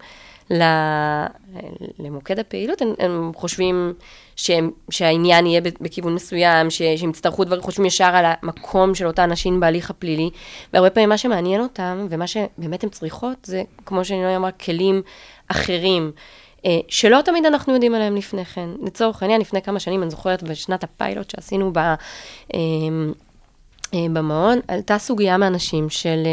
למוקד 1.99 2.39
הפעילות, 2.39 2.83
הם, 2.83 2.95
הם 2.99 3.33
חושבים 3.37 3.93
שהם, 4.37 4.71
שהעניין 4.91 5.47
יהיה 5.47 5.61
בכיוון 5.81 6.15
מסוים, 6.15 6.71
ש, 6.71 6.83
שהם 6.97 7.11
יצטרכו 7.11 7.45
דברים, 7.45 7.63
חושבים 7.63 7.87
ישר 7.87 8.05
על 8.05 8.25
המקום 8.27 8.95
של 8.95 9.07
אותן 9.07 9.33
נשים 9.33 9.61
בהליך 9.61 9.91
הפלילי, 9.91 10.31
והרבה 10.73 10.91
פעמים 10.91 11.09
מה 11.09 11.19
שמעניין 11.19 11.61
אותם, 11.61 12.07
ומה 12.11 12.27
שבאמת 12.27 12.85
הן 12.85 12.91
צריכות, 12.91 13.39
זה, 13.43 13.63
כמו 13.87 14.05
שאני 14.05 14.37
אמרה, 14.37 14.51
כלים 14.51 15.03
אחרים. 15.49 16.13
אה, 16.67 16.79
שלא 16.89 17.21
תמיד 17.25 17.47
אנחנו 17.47 17.75
יודעים 17.75 17.95
עליהם 17.95 18.17
לפני 18.17 18.45
כן. 18.45 18.69
לצורך 18.83 19.23
העניין, 19.23 19.41
לפני 19.41 19.63
כמה 19.63 19.81
שנים, 19.81 20.03
אני 20.03 20.11
זוכרת 20.11 20.43
בשנת 20.43 20.85
הפיילוט 20.85 21.31
שעשינו 21.31 21.73
ב, 21.73 21.79
אה, 21.79 21.95
אה, 23.95 24.07
במעון, 24.13 24.59
עלתה 24.69 24.99
סוגיה 24.99 25.37
מאנשים 25.37 25.91
של, 25.91 26.27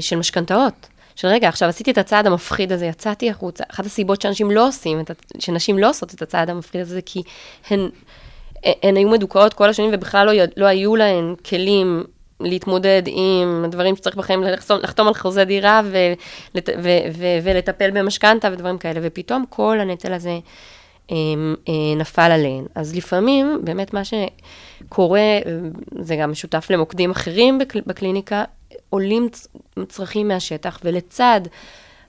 של 0.00 0.16
משכנתאות. 0.16 0.88
של 1.16 1.28
רגע, 1.28 1.48
עכשיו 1.48 1.68
עשיתי 1.68 1.90
את 1.90 1.98
הצעד 1.98 2.26
המפחיד 2.26 2.72
הזה, 2.72 2.86
יצאתי 2.86 3.30
החוצה. 3.30 3.64
אחת 3.70 3.86
הסיבות 3.86 4.22
שאנשים 4.22 4.50
לא 4.50 4.68
עושים, 4.68 5.00
את, 5.00 5.10
שנשים 5.38 5.78
לא 5.78 5.90
עושות 5.90 6.14
את 6.14 6.22
הצעד 6.22 6.50
המפחיד 6.50 6.80
הזה, 6.80 7.00
כי 7.06 7.22
הן, 7.70 7.88
הן 8.64 8.96
היו 8.96 9.08
מדוכאות 9.08 9.54
כל 9.54 9.68
השנים 9.68 9.90
ובכלל 9.92 10.26
לא, 10.26 10.44
לא 10.56 10.66
היו 10.66 10.96
להן 10.96 11.34
כלים 11.48 12.04
להתמודד 12.40 13.02
עם 13.06 13.62
הדברים 13.64 13.96
שצריך 13.96 14.16
בחיים, 14.16 14.42
לחתום, 14.42 14.78
לחתום 14.82 15.08
על 15.08 15.14
חוזה 15.14 15.44
דירה 15.44 15.80
ולט, 15.84 16.68
ו, 16.68 16.88
ו, 17.18 17.24
ולטפל 17.42 17.90
במשכנתה 17.90 18.48
ודברים 18.52 18.78
כאלה, 18.78 19.00
ופתאום 19.02 19.44
כל 19.48 19.80
הנטל 19.80 20.12
הזה 20.12 20.38
אה, 21.10 21.16
אה, 21.68 21.96
נפל 21.96 22.30
עליהן. 22.30 22.64
אז 22.74 22.96
לפעמים, 22.96 23.60
באמת 23.64 23.94
מה 23.94 24.02
שקורה, 24.04 25.38
זה 25.98 26.16
גם 26.16 26.30
משותף 26.30 26.66
למוקדים 26.70 27.10
אחרים 27.10 27.58
בקליניקה, 27.86 28.44
עולים 28.90 29.28
צרכים 29.88 30.28
מהשטח, 30.28 30.80
ולצד 30.84 31.40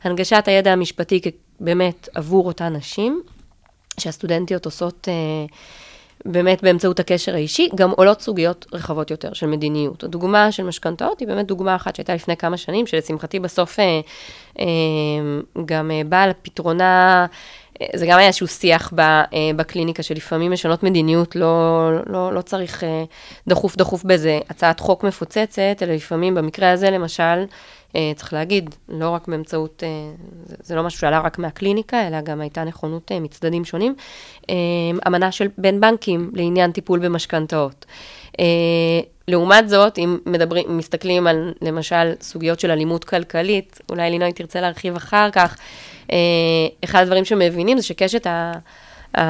הנגשת 0.04 0.44
הידע 0.48 0.72
המשפטי 0.72 1.22
באמת 1.60 2.10
עבור 2.13 2.48
אותן 2.48 2.76
נשים, 2.76 3.22
שהסטודנטיות 4.00 4.65
עושות 4.65 5.08
אה, 5.08 5.13
באמת 6.26 6.64
באמצעות 6.64 7.00
הקשר 7.00 7.34
האישי, 7.34 7.70
גם 7.76 7.92
עולות 7.92 8.22
סוגיות 8.22 8.66
רחבות 8.74 9.12
יותר 9.12 9.34
של 9.34 9.48
מדיניות. 9.48 10.04
הדוגמה 10.04 10.52
של 10.52 10.64
משכנתאות 10.64 11.20
היא 11.20 11.28
באמת 11.28 11.48
דוגמה 11.48 11.76
אחת 11.76 11.96
שהייתה 11.96 12.16
לפני 12.16 12.38
כמה 12.38 12.58
שנים, 12.58 12.88
שלשמחתי 12.88 13.40
בסוף 13.40 13.80
אה, 13.80 14.00
אה, 14.60 14.66
גם 15.66 15.92
אה, 15.92 16.02
באה 16.06 16.28
לפתרונה 16.28 17.26
זה 17.96 18.06
גם 18.06 18.17
היה 18.17 18.28
איזשהו 18.28 18.48
שיח 18.48 18.94
אה, 19.00 19.26
בקליניקה, 19.56 20.04
שלפעמים 20.04 20.52
משנות 20.52 20.84
מדיניות, 20.84 21.36
לא, 21.36 21.89
לא, 22.06 22.34
לא 22.34 22.41
צריך 22.41 22.84
אה, 22.84 23.04
דחוף 23.48 23.76
דחוף 23.76 24.04
באיזה 24.04 24.39
הצעת 24.50 24.80
חוק 24.80 25.04
מפוצצת, 25.04 25.78
אלא 25.82 25.94
לפעמים 25.94 26.36
במקרה 26.36 26.72
הזה, 26.72 26.89
למשל, 26.89 27.46
אה, 27.96 28.12
צריך 28.15 28.34
להגיד, 28.34 28.76
לא 28.89 29.10
רק 29.10 29.28
באמצעות, 29.28 29.84
זה, 30.60 30.76
לא 30.76 30.84
משהו 30.84 31.00
שעלה 31.00 31.20
רק 31.20 31.39
מהקליניקה, 31.39 32.08
אלא 32.08 32.22
גם 32.22 32.41
הייתה 32.41 32.63
נכונות 32.63 33.12
מצדדים 33.22 33.65
שונים, 33.65 33.96
אמנה 35.08 35.32
של 35.32 35.48
בין 35.58 35.80
בנקים 35.80 36.32
לעניין 36.34 36.72
טיפול 36.72 37.00
במשכנתאות. 37.00 37.86
לעומת 39.32 39.70
זאת, 39.70 39.98
אם 39.98 40.17
מדברים, 40.26 40.78
מסתכלים 40.78 41.28
על 41.28 41.54
למשל 41.62 42.12
סוגיות 42.22 42.60
של 42.60 42.72
אלימות 42.72 43.04
כלכלית, 43.04 43.80
אולי 43.89 44.10
לינוי 44.10 44.34
תרצה 44.34 44.62
להרחיב 44.62 44.96
אחר 44.96 45.30
כך, 45.32 45.58
אה, 46.12 46.17
אחד 46.84 47.02
הדברים 47.02 47.26
שמבינים 47.26 47.78
זה 47.78 47.84
שקשת 47.84 48.28
ה, 48.28 48.52
ה, 49.17 49.22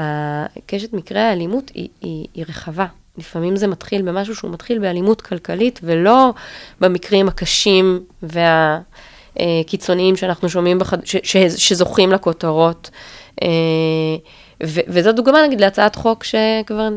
ה, 0.00 0.46
קשת 0.66 0.92
מקרי 0.92 1.20
האלימות 1.20 1.70
היא, 1.74 1.88
היא, 2.00 2.26
היא 2.34 2.44
רחבה. 2.48 2.86
לפעמים 3.18 3.56
זה 3.56 3.66
מתחיל 3.66 4.02
במשהו 4.02 4.34
שהוא 4.34 4.50
מתחיל 4.50 4.78
באלימות 4.78 5.20
כלכלית, 5.20 5.80
ולא 5.82 6.32
במקרים 6.80 7.28
הקשים 7.28 8.00
והקיצוניים 9.36 10.16
שאנחנו 10.16 10.48
שומעים, 10.48 10.78
בחד... 10.78 11.06
ש, 11.06 11.16
ש, 11.22 11.36
שזוכים 11.36 12.12
לכותרות. 12.12 12.90
אה, 13.42 13.48
ו, 14.64 14.80
וזו 14.88 15.12
דוגמה, 15.12 15.42
נגיד, 15.46 15.60
להצעת 15.60 15.96
חוק 15.96 16.24
שכבר, 16.24 16.88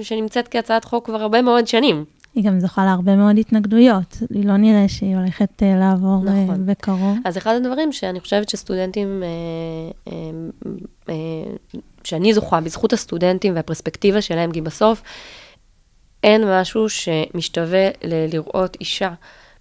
שנמצאת 0.00 0.48
כהצעת 0.48 0.84
חוק 0.84 1.06
כבר 1.06 1.22
הרבה 1.22 1.42
מאוד 1.42 1.66
שנים. 1.66 2.04
היא 2.34 2.44
גם 2.44 2.60
זוכה 2.60 2.84
להרבה 2.84 3.16
מאוד 3.16 3.38
התנגדויות. 3.38 4.16
היא 4.34 4.46
לא 4.46 4.56
נראה 4.56 4.88
שהיא 4.88 5.16
הולכת 5.16 5.62
uh, 5.62 5.64
לעבור 5.80 6.24
אה, 6.28 6.44
נכון. 6.44 6.54
uh, 6.54 6.70
בקרוב. 6.70 7.18
אז 7.24 7.38
אחד 7.38 7.54
הדברים 7.54 7.92
שאני 7.92 8.20
חושבת 8.20 8.48
שסטודנטים, 8.48 9.22
uh, 9.22 10.08
uh, 10.08 10.12
uh, 11.06 11.10
שאני 12.04 12.34
זוכה 12.34 12.60
בזכות 12.60 12.92
הסטודנטים 12.92 13.54
והפרספקטיבה 13.56 14.20
שלהם, 14.20 14.52
כי 14.52 14.60
בסוף 14.60 15.02
אין 16.24 16.44
משהו 16.50 16.88
שמשתווה 16.88 17.88
ל- 17.88 18.34
לראות 18.34 18.76
אישה 18.80 19.10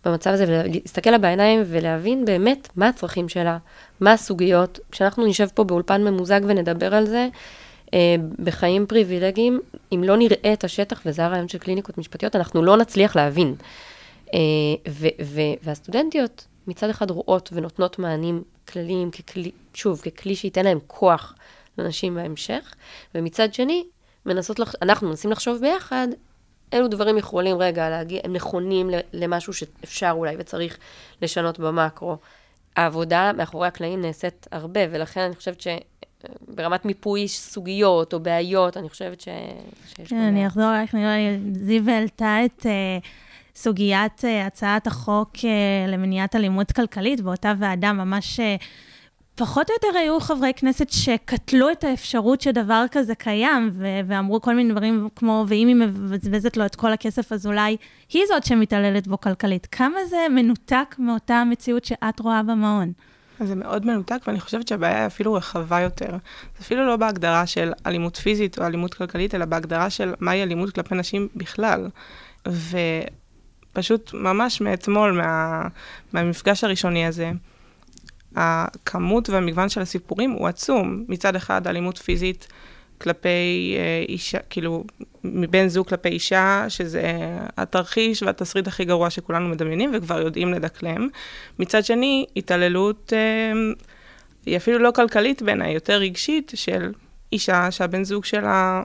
במצב 0.05 0.29
הזה, 0.29 0.45
ולהסתכל 0.47 1.09
לה 1.09 1.17
בעיניים 1.17 1.63
ולהבין 1.65 2.25
באמת 2.25 2.69
מה 2.75 2.87
הצרכים 2.87 3.29
שלה, 3.29 3.57
מה 3.99 4.11
הסוגיות. 4.13 4.79
כשאנחנו 4.91 5.25
נשב 5.25 5.47
פה 5.53 5.63
באולפן 5.63 6.03
ממוזג 6.03 6.41
ונדבר 6.47 6.95
על 6.95 7.05
זה, 7.05 7.27
בחיים 8.43 8.85
פריבילגיים, 8.85 9.59
אם 9.93 10.03
לא 10.03 10.17
נראה 10.17 10.53
את 10.53 10.63
השטח, 10.63 11.01
וזה 11.05 11.25
הרעיון 11.25 11.47
של 11.47 11.57
קליניקות 11.57 11.97
משפטיות, 11.97 12.35
אנחנו 12.35 12.63
לא 12.63 12.77
נצליח 12.77 13.15
להבין. 13.15 13.55
אה, 14.33 14.39
ו- 14.89 15.07
ו- 15.23 15.53
והסטודנטיות 15.63 16.47
מצד 16.67 16.89
אחד 16.89 17.11
רואות 17.11 17.49
ונותנות 17.53 17.99
מענים 17.99 18.43
כלליים, 18.67 19.11
ככלי, 19.11 19.51
שוב, 19.73 20.01
ככלי 20.01 20.35
שייתן 20.35 20.63
להם 20.65 20.79
כוח 20.87 21.35
לנשים 21.77 22.15
בהמשך, 22.15 22.75
ומצד 23.15 23.53
שני, 23.53 23.83
מנסות, 24.25 24.59
לח... 24.59 24.73
אנחנו 24.81 25.09
מנסים 25.09 25.31
לחשוב 25.31 25.61
ביחד, 25.61 26.07
אילו 26.73 26.87
דברים 26.87 27.17
יכולים 27.17 27.57
רגע 27.57 27.89
להגיע, 27.89 28.21
הם 28.23 28.33
נכונים 28.33 28.89
למשהו 29.13 29.53
שאפשר 29.53 30.11
אולי 30.11 30.35
וצריך 30.39 30.77
לשנות 31.21 31.59
במקרו. 31.59 32.17
העבודה 32.75 33.31
מאחורי 33.37 33.67
הקלעים 33.67 34.01
נעשית 34.01 34.47
הרבה, 34.51 34.79
ולכן 34.91 35.21
אני 35.21 35.35
חושבת 35.35 35.61
שברמת 36.51 36.85
מיפוי 36.85 37.27
סוגיות 37.27 38.13
או 38.13 38.19
בעיות, 38.19 38.77
אני 38.77 38.89
חושבת 38.89 39.21
ש... 39.21 39.27
שיש... 39.95 40.09
כן, 40.09 40.15
אני 40.15 40.47
אחזור 40.47 40.71
אלייך, 40.75 40.95
נראה 40.95 41.17
לי, 41.17 41.39
זיו 41.53 41.89
העלתה 41.89 42.37
את... 42.45 42.65
Uh... 42.65 43.05
סוגיית 43.55 44.23
uh, 44.23 44.47
הצעת 44.47 44.87
החוק 44.87 45.35
uh, 45.35 45.41
למניעת 45.87 46.35
אלימות 46.35 46.71
כלכלית, 46.71 47.21
באותה 47.21 47.53
ועדה 47.59 47.93
ממש... 47.93 48.39
Uh, 48.39 48.63
פחות 49.35 49.69
או 49.69 49.75
יותר 49.75 49.97
היו 49.97 50.19
חברי 50.19 50.51
כנסת 50.55 50.89
שקטלו 50.89 51.71
את 51.71 51.83
האפשרות 51.83 52.41
שדבר 52.41 52.85
כזה 52.91 53.15
קיים, 53.15 53.69
ו- 53.73 53.99
ואמרו 54.07 54.41
כל 54.41 54.55
מיני 54.55 54.71
דברים 54.71 55.09
כמו, 55.15 55.45
ואם 55.47 55.67
היא 55.67 55.75
מבזבזת 55.75 56.57
לו 56.57 56.65
את 56.65 56.75
כל 56.75 56.93
הכסף, 56.93 57.31
אז 57.31 57.47
אולי 57.47 57.77
היא 58.13 58.23
זאת 58.27 58.45
שמתעללת 58.45 59.07
בו 59.07 59.21
כלכלית. 59.21 59.67
כמה 59.71 60.05
זה 60.09 60.17
מנותק 60.31 60.95
מאותה 60.99 61.35
המציאות 61.35 61.85
שאת 61.85 62.19
רואה 62.19 62.43
במעון? 62.43 62.91
זה 63.39 63.55
מאוד 63.55 63.85
מנותק, 63.85 64.17
ואני 64.27 64.39
חושבת 64.39 64.67
שהבעיה 64.67 64.99
היא 64.99 65.07
אפילו 65.07 65.33
רחבה 65.33 65.79
יותר. 65.79 66.09
זה 66.09 66.61
אפילו 66.61 66.87
לא 66.87 66.95
בהגדרה 66.95 67.47
של 67.47 67.71
אלימות 67.85 68.15
פיזית 68.15 68.59
או 68.59 68.65
אלימות 68.65 68.93
כלכלית, 68.93 69.35
אלא 69.35 69.45
בהגדרה 69.45 69.89
של 69.89 70.13
מהי 70.19 70.43
אלימות 70.43 70.71
כלפי 70.71 70.95
נשים 70.95 71.27
בכלל. 71.35 71.87
ופשוט 72.47 74.13
ממש 74.13 74.61
מאתמול, 74.61 75.11
מה, 75.11 75.67
מהמפגש 76.13 76.63
הראשוני 76.63 77.05
הזה, 77.05 77.31
הכמות 78.35 79.29
והמגוון 79.29 79.69
של 79.69 79.81
הסיפורים 79.81 80.31
הוא 80.31 80.47
עצום. 80.47 81.05
מצד 81.07 81.35
אחד, 81.35 81.67
אלימות 81.67 81.97
פיזית 81.97 82.47
כלפי 83.01 83.75
אה, 83.77 84.05
אישה, 84.09 84.37
כאילו, 84.49 84.83
מבן 85.23 85.67
זוג 85.67 85.87
כלפי 85.87 86.09
אישה, 86.09 86.65
שזה 86.69 87.17
התרחיש 87.57 88.23
והתסריט 88.23 88.67
הכי 88.67 88.85
גרוע 88.85 89.09
שכולנו 89.09 89.49
מדמיינים 89.49 89.91
וכבר 89.93 90.21
יודעים 90.21 90.53
לדקלם. 90.53 91.07
מצד 91.59 91.85
שני, 91.85 92.25
התעללות, 92.37 93.13
אה, 93.15 93.51
היא 94.45 94.57
אפילו 94.57 94.79
לא 94.79 94.91
כלכלית 94.95 95.41
בעיניי, 95.41 95.73
יותר 95.73 95.93
רגשית, 95.93 96.51
של 96.55 96.91
אישה 97.31 97.71
שהבן 97.71 98.03
זוג 98.03 98.25
שלה 98.25 98.83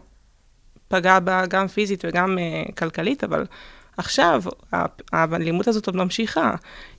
פגע 0.89 1.19
בה 1.19 1.47
גם 1.47 1.69
פיזית 1.69 2.05
וגם 2.05 2.39
אה, 2.39 2.73
כלכלית, 2.79 3.25
אבל 3.25 3.45
עכשיו, 3.97 4.43
האלימות 5.13 5.69
הזאת 5.69 5.87
עוד 5.87 5.97
ממשיכה 5.97 6.55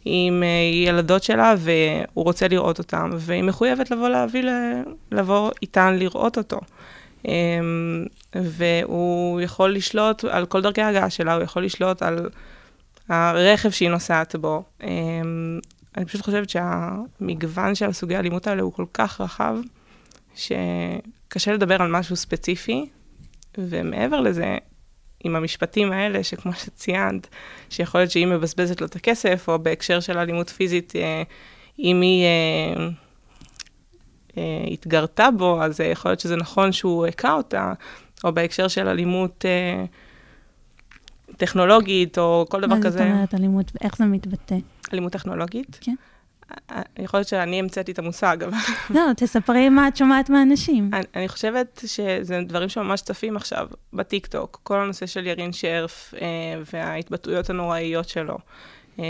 עם 0.06 0.43
ילדות 0.86 1.24
שלה, 1.24 1.56
והוא 1.58 2.26
רוצה 2.26 2.47
לראות 2.47 2.80
אותן, 2.80 3.10
והיא 3.17 3.43
מחויבת 3.43 3.91
לבוא 3.91 4.10
להביא, 4.10 4.43
לבוא 5.12 5.52
איתן 5.62 5.95
לראות 5.97 6.38
אותו. 6.38 6.60
אמ, 7.25 8.05
והוא 8.36 9.41
יכול 9.41 9.75
לשלוט 9.75 10.23
על 10.23 10.45
כל 10.45 10.62
דרכי 10.62 10.81
ההגעה 10.81 11.10
שלה, 11.10 11.34
הוא 11.34 11.43
יכול 11.43 11.65
לשלוט 11.65 12.01
על 12.01 12.29
הרכב 13.10 13.69
שהיא 13.69 13.89
נוסעת 13.89 14.36
בו. 14.36 14.63
אמ, 14.84 15.60
אני 15.97 16.05
פשוט 16.05 16.21
חושבת 16.21 16.49
שהמגוון 16.49 17.75
של 17.75 17.91
סוגי 17.91 18.15
האלימות 18.15 18.47
האלה 18.47 18.62
הוא 18.62 18.73
כל 18.73 18.86
כך 18.93 19.21
רחב, 19.21 19.55
שקשה 20.36 21.53
לדבר 21.53 21.81
על 21.81 21.91
משהו 21.91 22.15
ספציפי, 22.15 22.89
ומעבר 23.57 24.21
לזה, 24.21 24.57
עם 25.23 25.36
המשפטים 25.36 25.91
האלה, 25.91 26.23
שכמו 26.23 26.53
שציינת, 26.53 27.27
שיכול 27.69 28.01
להיות 28.01 28.12
שהיא 28.12 28.27
מבזבזת 28.27 28.81
לו 28.81 28.88
את 28.88 28.95
הכסף, 28.95 29.45
או 29.47 29.60
בהקשר 29.60 29.99
של 29.99 30.17
אלימות 30.17 30.49
פיזית, 30.49 30.93
אה, 30.95 31.23
אם 31.79 32.01
היא 32.01 32.25
אה, 32.25 32.88
התגרתה 34.72 35.32
בו, 35.32 35.63
אז 35.63 35.80
יכול 35.80 36.12
להיות 36.12 36.20
שזה 36.20 36.36
נכון 36.36 36.72
שהוא 36.72 37.08
הכה 37.08 37.34
אותה, 37.34 37.74
או 38.24 38.34
בהקשר 38.34 38.67
של 38.67 38.88
אלימות 38.88 39.46
טכנולוגית, 41.38 42.17
או 42.17 42.46
כל 42.50 42.62
דבר 42.62 42.82
כזה. 42.82 43.00
מה 43.00 43.06
זאת 43.06 43.13
אומרת 43.13 43.34
אלימות, 43.34 43.72
איך 43.82 43.98
זה 43.98 44.06
מתבטא? 44.06 44.56
אלימות 44.94 45.12
טכנולוגית? 45.12 45.78
כן. 45.82 45.96
יכול 47.00 47.17
להיות 47.17 47.28
שאני 47.28 47.60
המצאתי 47.60 47.91
את 47.91 48.00
המושג, 48.00 48.38
אבל... 48.44 48.58
לא, 48.96 49.02
תספרי 49.17 49.70
מה 49.70 49.88
את 49.88 49.98
שומעת 49.98 50.30
מהאנשים. 50.30 50.89
אני, 50.94 51.04
אני 51.15 51.28
חושבת 51.28 51.82
שזה 51.86 52.39
דברים 52.48 52.70
שממש 52.70 53.02
צפים 53.02 53.38
עכשיו 53.38 53.67
בטיקטוק, 53.94 54.60
כל 54.63 54.78
הנושא 54.78 55.06
של 55.06 55.28
ירין 55.28 55.54
שרף 55.54 56.13
אה, 56.22 56.28
וההתבטאויות 56.74 57.50
הנוראיות 57.50 58.10
שלו. 58.10 58.38
אה, 59.00 59.04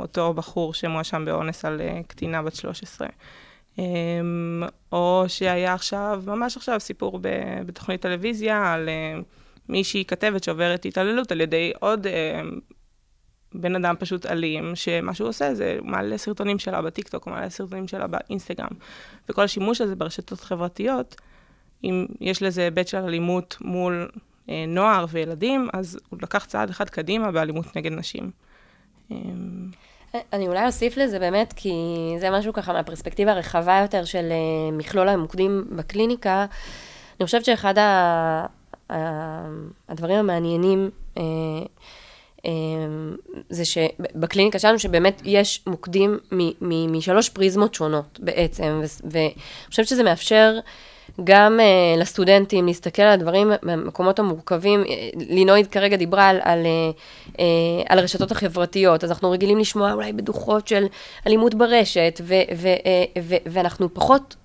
אותו 0.00 0.34
בחור 0.34 0.74
שמואשם 0.74 1.24
באונס 1.24 1.64
על 1.64 1.80
אה, 1.80 2.00
קטינה 2.06 2.42
בת 2.42 2.54
13. 2.54 3.08
אה, 3.78 3.84
או 4.92 5.24
שהיה 5.28 5.74
עכשיו, 5.74 6.22
ממש 6.26 6.56
עכשיו, 6.56 6.80
סיפור 6.80 7.20
בתוכנית 7.66 8.00
טלוויזיה 8.00 8.72
על 8.72 8.88
אה, 8.88 9.20
מישהי 9.68 10.04
כתבת 10.04 10.44
שעוברת 10.44 10.84
התעללות 10.84 11.32
על 11.32 11.40
ידי 11.40 11.72
עוד... 11.80 12.06
אה, 12.06 12.42
בן 13.54 13.76
אדם 13.76 13.94
פשוט 13.98 14.26
אלים, 14.26 14.76
שמה 14.76 15.14
שהוא 15.14 15.28
עושה 15.28 15.54
זה 15.54 15.78
מעלה 15.82 16.18
סרטונים 16.18 16.58
שלה 16.58 16.82
בטיקטוק, 16.82 17.26
מעלה 17.26 17.50
סרטונים 17.50 17.88
שלה 17.88 18.06
באינסטגרם. 18.06 18.68
וכל 19.28 19.42
השימוש 19.42 19.80
הזה 19.80 19.96
ברשתות 19.96 20.40
חברתיות, 20.40 21.16
אם 21.84 22.06
יש 22.20 22.42
לזה 22.42 22.62
היבט 22.62 22.88
של 22.88 22.98
אלימות 22.98 23.56
מול 23.60 24.10
אה, 24.48 24.64
נוער 24.68 25.06
וילדים, 25.10 25.68
אז 25.72 25.98
הוא 26.08 26.18
לקח 26.22 26.44
צעד 26.44 26.70
אחד 26.70 26.90
קדימה 26.90 27.30
באלימות 27.32 27.76
נגד 27.76 27.92
נשים. 27.92 28.30
אה, 30.14 30.20
אני 30.32 30.48
אולי 30.48 30.66
אוסיף 30.66 30.96
לזה 30.96 31.18
באמת, 31.18 31.52
כי 31.56 31.72
זה 32.18 32.30
משהו 32.30 32.52
ככה 32.52 32.72
מהפרספקטיבה 32.72 33.32
הרחבה 33.32 33.78
יותר 33.82 34.04
של 34.04 34.28
אה, 34.30 34.72
מכלול 34.72 35.08
המוקדים 35.08 35.64
בקליניקה. 35.70 36.46
אני 37.20 37.26
חושבת 37.26 37.44
שאחד 37.44 37.78
ה... 37.78 38.46
הדברים 39.88 40.16
המעניינים 40.16 40.90
אה, 41.18 41.22
אמ, 42.44 43.16
זה 43.50 43.64
שבקליניקה 43.64 44.58
שלנו 44.58 44.78
שבאמת 44.78 45.22
יש 45.24 45.62
מוקדים 45.66 46.18
משלוש 46.62 47.28
פריזמות 47.28 47.74
שונות 47.74 48.20
בעצם, 48.22 48.80
ואני 49.10 49.34
חושבת 49.68 49.86
שזה 49.88 50.02
מאפשר 50.02 50.58
גם 51.24 51.60
uh, 51.60 52.00
לסטודנטים 52.00 52.66
להסתכל 52.66 53.02
על 53.02 53.12
הדברים 53.12 53.52
במקומות 53.62 54.18
המורכבים. 54.18 54.84
לינוי 55.16 55.64
כרגע 55.64 55.96
דיברה 55.96 56.28
על, 56.28 56.40
על, 56.42 56.66
uh, 57.32 57.38
על 57.88 57.98
הרשתות 57.98 58.30
החברתיות, 58.30 59.04
אז 59.04 59.10
אנחנו 59.10 59.30
רגילים 59.30 59.58
לשמוע 59.58 59.92
אולי 59.92 60.12
בדוחות 60.12 60.68
של 60.68 60.86
אלימות 61.26 61.54
ברשת, 61.54 62.20
ו, 62.22 62.34
ו, 62.56 62.74
uh, 62.74 63.18
ו, 63.22 63.34
ואנחנו 63.46 63.94
פחות, 63.94 64.36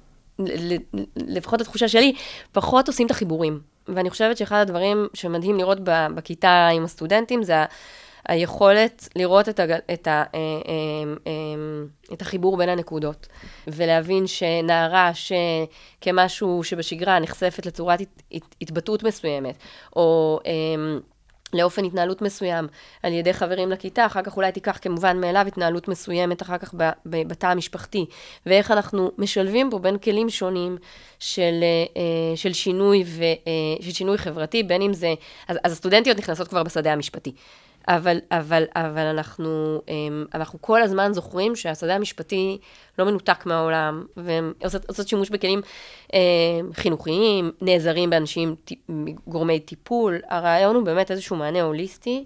לפחות 1.16 1.62
התחושה 1.62 1.88
שלי, 1.88 2.14
פחות 2.52 2.88
עושים 2.88 3.06
את 3.06 3.12
החיבורים. 3.12 3.60
ואני 3.88 4.10
חושבת 4.10 4.38
שאחד 4.38 4.62
הדברים 4.62 5.08
שמדהים 5.14 5.58
לראות 5.58 5.78
בכיתה 6.16 6.68
עם 6.68 6.84
הסטודנטים 6.84 7.44
זה 7.44 7.56
היכולת 8.30 9.10
לראות 9.16 9.50
את, 9.50 9.60
הג... 9.60 9.72
את, 9.94 10.08
ה... 10.08 10.12
אה, 10.12 10.24
אה, 10.36 11.14
אה, 11.28 12.14
את 12.14 12.22
החיבור 12.22 12.58
בין 12.58 12.70
הנקודות, 12.70 13.28
ולהבין 13.68 14.28
שנערה 14.28 15.12
שכמשהו 15.14 16.64
שבשגרה 16.64 17.20
נחשפת 17.20 17.66
לצורת 17.66 18.00
התבטאות 18.62 19.04
מסוימת, 19.04 19.58
או 19.96 20.40
לאופן 21.54 21.86
התנהלות 21.86 22.22
מסוים 22.22 22.68
על 23.04 23.14
ידי 23.14 23.34
חברים 23.34 23.70
לכיתה, 23.72 24.06
אחר 24.06 24.22
כך 24.22 24.38
אולי 24.38 24.52
תיקח 24.52 24.78
כמובן 24.82 25.22
מאליו 25.22 25.48
התנהלות 25.48 25.88
מסוימת 25.88 26.42
אחר 26.42 26.58
כך 26.58 26.74
בתא 27.06 27.46
המשפחתי, 27.46 28.06
ואיך 28.46 28.72
אנחנו 28.72 29.12
משלבים 29.18 29.70
פה 29.72 29.80
בין 29.80 29.98
כלים 29.98 30.30
שונים 30.30 30.78
של, 31.20 31.64
של, 32.36 32.54
שינוי, 32.54 33.04
ו, 33.06 33.24
של 33.82 33.92
שינוי 33.92 34.18
חברתי, 34.18 34.64
בין 34.64 34.82
אם 34.82 34.94
זה, 34.94 35.14
אז, 35.48 35.58
אז 35.64 35.72
הסטודנטיות 35.72 36.18
נכנסות 36.18 36.48
כבר 36.48 36.64
בשדה 36.64 36.94
המשפטי. 36.94 37.32
אבל, 37.88 38.18
אבל, 38.32 38.64
אבל 38.76 39.06
אנחנו, 39.06 39.82
אמ, 39.88 40.26
אנחנו 40.34 40.62
כל 40.62 40.82
הזמן 40.82 41.14
זוכרים 41.14 41.56
שהשדה 41.56 41.96
המשפטי 41.96 42.58
לא 43.00 43.06
מנותק 43.06 43.46
מהעולם, 43.46 44.06
והן 44.18 44.54
עושות, 44.64 44.86
עושות 44.86 45.08
שימוש 45.08 45.30
בכלים 45.30 45.62
אה, 46.14 46.20
חינוכיים, 46.74 47.52
נעזרים 47.62 48.10
באנשים, 48.10 48.56
גורמי 49.28 49.60
טיפול. 49.60 50.20
הרעיון 50.30 50.76
הוא 50.76 50.84
באמת 50.84 51.12
איזשהו 51.12 51.36
מענה 51.36 51.62
הוליסטי, 51.62 52.26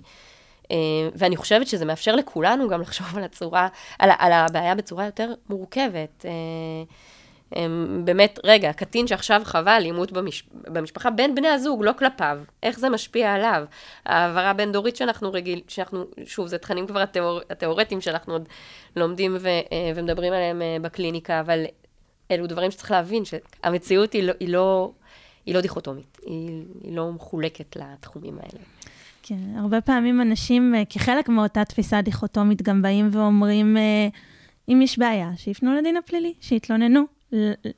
אה, 0.72 0.78
ואני 1.16 1.36
חושבת 1.36 1.68
שזה 1.68 1.86
מאפשר 1.86 2.16
לכולנו 2.16 2.70
גם 2.70 2.82
לחשוב 2.82 3.18
על 3.18 3.24
הצורה, 3.24 3.68
על, 4.00 4.10
על 4.18 4.32
הבעיה 4.32 4.76
בצורה 4.76 5.06
יותר 5.06 5.34
מורכבת. 5.50 6.26
אה, 7.56 7.66
באמת, 8.04 8.40
רגע, 8.44 8.74
קטין 8.74 9.08
שעכשיו 9.08 9.42
חווה 9.46 9.78
אלימות 9.78 10.12
במש... 10.12 10.44
במשפחה 10.54 11.10
בין 11.10 11.36
בני 11.36 11.48
הזוג, 11.48 11.84
לא 11.84 11.92
כלפיו, 12.00 12.40
איך 12.64 12.80
זה 12.80 12.90
משפיע 12.90 13.34
עליו? 13.34 13.66
העברה 14.06 14.54
בין-דורית 14.54 14.96
שאנחנו 14.96 15.32
רגיל, 15.32 15.62
שאנחנו, 15.68 16.06
שוב, 16.26 16.48
זה 16.48 16.58
תכנים 16.58 16.88
כבר 16.88 17.02
התיאור... 17.02 17.40
התיאורטיים 17.50 18.02
שאנחנו 18.02 18.34
עוד 18.34 18.48
לומדים 18.96 19.38
ו... 19.40 19.48
אה, 19.48 19.92
ומדברים 19.96 20.34
עליהם 20.34 20.62
אה, 20.62 20.78
בקליניקה, 20.82 21.40
אבל 21.40 21.66
אלו 22.32 22.48
דברים 22.48 22.72
שצריך 22.72 22.92
להבין, 22.92 23.24
שהמציאות 23.26 24.14
היא 24.14 24.24
לא, 24.24 24.34
היא 24.40 24.50
לא, 24.50 24.92
היא 25.46 25.56
לא 25.56 25.62
דיכוטומית, 25.62 26.18
היא, 26.26 26.64
היא 26.84 26.96
לא 26.96 27.12
מחולקת 27.12 27.76
לתחומים 27.76 28.38
האלה. 28.38 28.64
כן, 29.24 29.58
הרבה 29.58 29.82
פעמים 29.82 30.22
אנשים, 30.22 30.76
אה, 30.76 30.84
כחלק 30.90 31.30
מאותה 31.30 31.66
תפיסה 31.66 32.02
דיכוטומית, 32.02 32.62
גם 32.62 32.82
באים 32.82 33.10
ואומרים, 33.12 33.78
אם 34.70 34.82
יש 34.82 35.00
בעיה, 35.00 35.32
שיפנו 35.36 35.74
לדין 35.74 35.98
הפלילי, 35.98 36.34
שיתלוננו. 36.42 37.19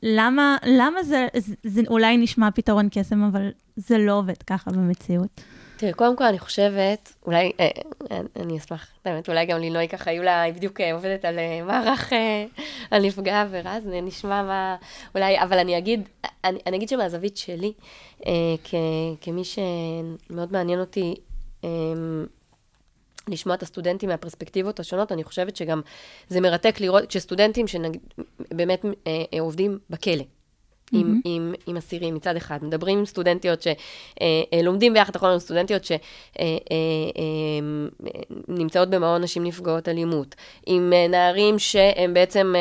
למה, 0.04 0.58
למה 0.66 1.04
זה, 1.04 1.28
זה, 1.38 1.56
זה 1.64 1.82
אולי 1.88 2.18
נשמע 2.18 2.52
פתרון 2.52 2.88
קסם, 2.92 3.24
אבל 3.24 3.50
זה 3.76 3.98
לא 3.98 4.14
עובד 4.18 4.44
ככה 4.44 4.72
במציאות? 4.72 5.42
תראי, 5.78 5.94
קודם 5.94 6.16
כל 6.16 6.24
אני 6.24 6.40
חושבת, 6.40 7.14
אולי, 7.26 7.52
אה, 7.60 7.70
אה, 8.12 8.22
אני 8.36 8.58
אשמח, 8.58 8.88
באמת, 9.06 9.30
אולי 9.30 9.46
גם 9.46 9.60
לינוי 9.60 9.88
ככה, 9.88 10.12
היו 10.12 10.24
לה, 10.24 10.42
היא 10.42 10.54
בדיוק 10.54 10.82
אה, 10.82 10.94
עובדת 10.94 11.26
על 11.26 11.40
אה, 11.40 11.62
מערך 11.66 12.14
אה, 12.14 12.46
על 12.92 13.06
נפגעי 13.06 13.40
עבירה, 13.40 13.78
אז 13.78 13.84
נשמע 13.88 14.44
מה, 14.44 14.76
אולי, 15.16 15.42
אבל 15.42 15.60
אני 15.60 15.78
אגיד, 15.78 16.10
אני, 16.44 16.60
אני 16.68 16.78
אגיד 16.78 16.90
שמהזווית 16.90 17.38
שלי, 17.38 17.74
אה, 18.26 18.32
כ, 18.64 18.74
כמי 19.22 19.42
שמאוד 19.44 20.52
מעניין 20.52 20.80
אותי, 20.80 21.16
אה, 21.64 21.70
לשמוע 23.28 23.56
את 23.56 23.64
הסטודנטים 23.64 24.10
מהפרספקטיבות 24.10 24.80
השונות, 24.80 25.12
אני 25.12 25.24
חושבת 25.24 25.56
שגם 25.56 25.82
זה 26.28 26.42
מרתק 26.42 26.80
לראות, 26.80 27.06
כשסטודנטים 27.06 27.66
שבאמת 27.68 28.86
אה, 28.86 29.24
אה, 29.34 29.42
עובדים 29.42 29.80
בכלא, 29.90 30.24
עם, 30.94 31.02
mm-hmm. 31.02 31.22
עם, 31.26 31.54
עם 31.68 31.78
אסירים 31.78 32.16
מצד 32.16 32.36
אחד. 32.36 32.64
מדברים 32.64 32.98
עם 33.00 33.06
סטודנטיות 33.06 33.62
שלומדים 33.62 34.96
אה, 34.96 35.00
אה, 35.00 35.04
ביחד, 35.04 35.16
אנחנו 35.16 35.40
סטודנטיות 35.40 35.84
שנמצאות 38.48 38.88
אה, 38.88 38.92
במעון 39.00 39.22
נשים 39.22 39.44
נפגעות 39.44 39.90
אלימות. 39.90 40.36
עם 40.66 40.94
נערים 41.10 41.60
שהם 41.60 42.14
בעצם, 42.14 42.54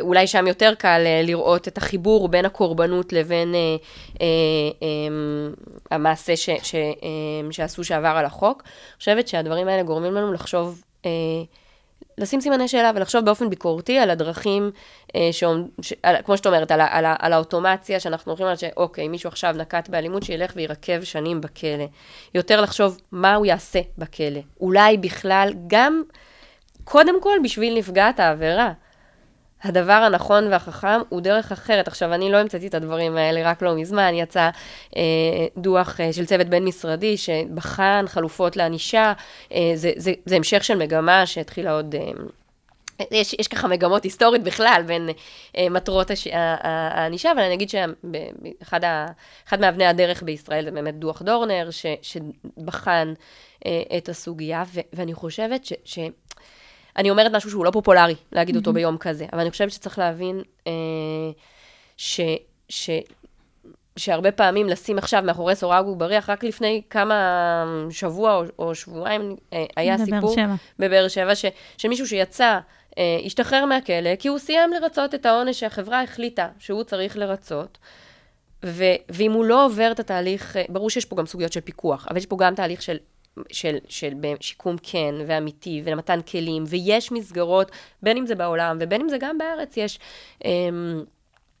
אולי 0.00 0.26
שם 0.26 0.46
יותר 0.46 0.74
קל 0.78 1.00
לראות 1.24 1.68
את 1.68 1.78
החיבור 1.78 2.28
בין 2.28 2.44
הקורבנות 2.44 3.12
לבין 3.12 3.54
המעשה 5.90 6.36
ש, 6.36 6.50
ש, 6.62 6.74
שעשו 7.50 7.84
שעבר 7.84 8.08
על 8.08 8.24
החוק. 8.24 8.62
אני 8.62 8.98
חושבת 8.98 9.28
שהדברים 9.28 9.68
האלה 9.68 9.82
גורמים 9.82 10.14
לנו 10.14 10.32
לחשוב... 10.32 10.82
לשים 12.18 12.40
סימני 12.40 12.68
שאלה 12.68 12.90
ולחשוב 12.94 13.24
באופן 13.24 13.50
ביקורתי 13.50 13.98
על 13.98 14.10
הדרכים, 14.10 14.70
אה, 15.16 15.28
שעומד, 15.32 15.66
ש, 15.82 15.92
על, 16.02 16.16
כמו 16.24 16.36
שאת 16.36 16.46
אומרת, 16.46 16.70
על, 16.70 16.80
על, 16.80 17.04
על 17.18 17.32
האוטומציה 17.32 18.00
שאנחנו 18.00 18.32
הולכים 18.32 18.46
על 18.46 18.56
שאוקיי, 18.56 19.08
מישהו 19.08 19.28
עכשיו 19.28 19.54
נקט 19.58 19.88
באלימות, 19.88 20.22
שילך 20.22 20.52
ויירקב 20.56 21.02
שנים 21.04 21.40
בכלא. 21.40 21.84
יותר 22.34 22.60
לחשוב 22.60 23.00
מה 23.12 23.34
הוא 23.34 23.46
יעשה 23.46 23.80
בכלא. 23.98 24.40
אולי 24.60 24.96
בכלל 24.96 25.52
גם, 25.66 26.02
קודם 26.84 27.22
כל 27.22 27.38
בשביל 27.42 27.78
נפגעת 27.78 28.20
העבירה. 28.20 28.72
הדבר 29.64 29.92
הנכון 29.92 30.52
והחכם 30.52 31.00
הוא 31.08 31.20
דרך 31.20 31.52
אחרת. 31.52 31.88
עכשיו, 31.88 32.14
אני 32.14 32.32
לא 32.32 32.36
המצאתי 32.36 32.66
את 32.66 32.74
הדברים 32.74 33.16
האלה, 33.16 33.50
רק 33.50 33.62
לא 33.62 33.76
מזמן 33.76 34.14
יצא 34.14 34.50
אה, 34.96 35.02
דוח 35.56 36.00
אה, 36.00 36.12
של 36.12 36.26
צוות 36.26 36.46
בין-משרדי 36.46 37.16
שבחן 37.16 38.04
חלופות 38.08 38.56
לענישה. 38.56 39.12
אה, 39.52 39.72
זה, 39.74 39.92
זה, 39.96 40.12
זה 40.24 40.36
המשך 40.36 40.64
של 40.64 40.78
מגמה 40.78 41.26
שהתחילה 41.26 41.72
עוד... 41.72 41.94
אה, 41.94 42.00
יש, 43.10 43.34
יש 43.38 43.48
ככה 43.48 43.68
מגמות 43.68 44.04
היסטורית 44.04 44.42
בכלל 44.42 44.82
בין 44.86 45.08
uh, 45.08 45.60
מטרות 45.70 46.10
הענישה, 46.32 47.32
אבל 47.32 47.40
אני 47.40 47.54
אגיד 47.54 47.68
שאחד 47.68 49.60
מאבני 49.60 49.86
הדרך 49.86 50.22
בישראל 50.22 50.64
זה 50.64 50.70
באמת 50.70 50.94
דוח 50.94 51.22
דורנר, 51.22 51.68
ש, 51.70 51.86
שבחן 52.02 53.12
uh, 53.58 53.68
את 53.96 54.08
הסוגיה, 54.08 54.64
ו, 54.74 54.80
ואני 54.92 55.14
חושבת 55.14 55.64
ש, 55.64 55.72
ש, 55.84 55.98
אני 56.96 57.10
אומרת 57.10 57.32
משהו 57.34 57.50
שהוא 57.50 57.64
לא 57.64 57.70
פופולרי 57.70 58.14
להגיד 58.32 58.56
אותו 58.56 58.72
ביום 58.72 58.98
כזה, 58.98 59.26
אבל 59.32 59.40
אני 59.40 59.50
חושבת 59.50 59.70
שצריך 59.70 59.98
להבין 59.98 60.42
אה, 60.66 60.72
ש, 61.96 62.20
ש, 62.68 62.90
שהרבה 63.96 64.32
פעמים 64.32 64.68
לשים 64.68 64.98
עכשיו 64.98 65.22
מאחורי 65.26 65.56
סורג 65.56 65.86
ובריח, 65.86 66.30
רק 66.30 66.44
לפני 66.44 66.82
כמה 66.90 67.64
שבוע 67.90 68.36
או, 68.36 68.44
או 68.58 68.74
שבועיים 68.74 69.36
אה, 69.52 69.64
היה 69.76 69.98
סיפור 69.98 70.34
שבע. 70.34 70.54
בבאר 70.78 71.08
שבע, 71.08 71.34
ש, 71.34 71.44
שמישהו 71.78 72.06
שיצא, 72.06 72.58
אה, 72.98 73.18
השתחרר 73.24 73.64
מהכלא, 73.64 74.16
כי 74.16 74.28
הוא 74.28 74.38
סיים 74.38 74.70
לרצות 74.72 75.14
את 75.14 75.26
העונש 75.26 75.60
שהחברה 75.60 76.02
החליטה 76.02 76.48
שהוא 76.58 76.84
צריך 76.84 77.16
לרצות. 77.16 77.78
ו- 78.64 78.94
ואם 79.08 79.32
הוא 79.32 79.44
לא 79.44 79.66
עובר 79.66 79.92
את 79.92 80.00
התהליך, 80.00 80.56
ברור 80.68 80.90
שיש 80.90 81.04
פה 81.04 81.16
גם 81.16 81.26
סוגיות 81.26 81.52
של 81.52 81.60
פיקוח, 81.60 82.06
אבל 82.10 82.16
יש 82.16 82.26
פה 82.26 82.36
גם 82.36 82.54
תהליך 82.54 82.82
של 82.82 82.96
של, 83.52 83.76
של 83.88 84.12
שיקום 84.40 84.76
כן 84.82 85.14
ואמיתי 85.26 85.82
ולמתן 85.84 86.20
כלים, 86.22 86.64
ויש 86.66 87.12
מסגרות, 87.12 87.70
בין 88.02 88.16
אם 88.16 88.26
זה 88.26 88.34
בעולם 88.34 88.76
ובין 88.80 89.00
אם 89.00 89.08
זה 89.08 89.16
גם 89.20 89.38
בארץ, 89.38 89.76
יש... 89.76 89.98
אמ, 90.44 91.04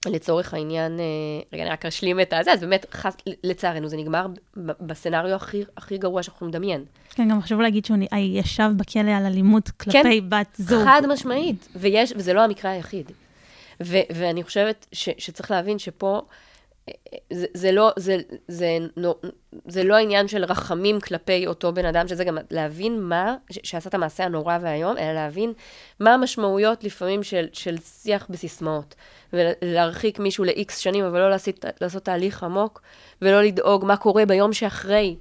לצורך 0.06 0.54
העניין, 0.54 1.00
אה, 1.00 1.04
רגע, 1.52 1.62
אני 1.62 1.70
רק 1.70 1.86
אשלים 1.86 2.20
את 2.20 2.32
הזה, 2.32 2.52
אז 2.52 2.60
באמת, 2.60 2.86
חס, 2.92 3.16
לצערנו, 3.44 3.88
זה 3.88 3.96
נגמר 3.96 4.26
בסצנריו 4.56 5.34
הכי, 5.34 5.62
הכי 5.76 5.98
גרוע 5.98 6.22
שאנחנו 6.22 6.46
נדמיין. 6.46 6.84
כן, 7.10 7.28
גם 7.28 7.42
חשוב 7.42 7.60
להגיד 7.60 7.84
שהוא 7.84 7.98
ישב 8.12 8.70
בכלא 8.76 9.10
על 9.10 9.26
אלימות 9.26 9.70
כלפי 9.70 10.02
כן, 10.02 10.28
בת 10.28 10.56
זוג. 10.58 10.78
כן, 10.78 10.84
חד 10.84 11.02
משמעית, 11.08 11.68
ויש, 11.76 12.12
וזה 12.16 12.32
לא 12.32 12.44
המקרה 12.44 12.70
היחיד. 12.70 13.12
ו, 13.82 13.96
ואני 14.14 14.42
חושבת 14.42 14.86
ש, 14.92 15.08
שצריך 15.18 15.50
להבין 15.50 15.78
שפה, 15.78 16.22
זה, 17.32 17.46
זה, 17.54 17.72
לא, 17.72 17.92
זה, 17.96 18.16
זה, 18.48 18.78
זה, 18.96 19.08
זה 19.66 19.84
לא 19.84 19.94
העניין 19.94 20.28
של 20.28 20.44
רחמים 20.44 21.00
כלפי 21.00 21.46
אותו 21.46 21.72
בן 21.72 21.84
אדם, 21.84 22.08
שזה 22.08 22.24
גם 22.24 22.38
להבין 22.50 23.00
מה, 23.00 23.36
שעשה 23.50 23.88
את 23.88 23.94
המעשה 23.94 24.24
הנורא 24.24 24.58
והיום, 24.62 24.96
אלא 24.96 25.12
להבין 25.12 25.52
מה 26.00 26.14
המשמעויות 26.14 26.84
לפעמים 26.84 27.22
של, 27.22 27.46
של 27.52 27.76
שיח 27.78 28.26
בסיסמאות. 28.30 28.94
ולהרחיק 29.32 30.18
מישהו 30.18 30.44
ל-X 30.44 30.72
שנים, 30.72 31.04
אבל 31.04 31.18
לא 31.18 31.30
לעשות, 31.30 31.64
לעשות 31.80 32.04
תהליך 32.04 32.42
עמוק, 32.42 32.82
ולא 33.22 33.42
לדאוג 33.42 33.84
מה 33.84 33.96
קורה 33.96 34.26
ביום 34.26 34.52
שאחרי. 34.52 35.16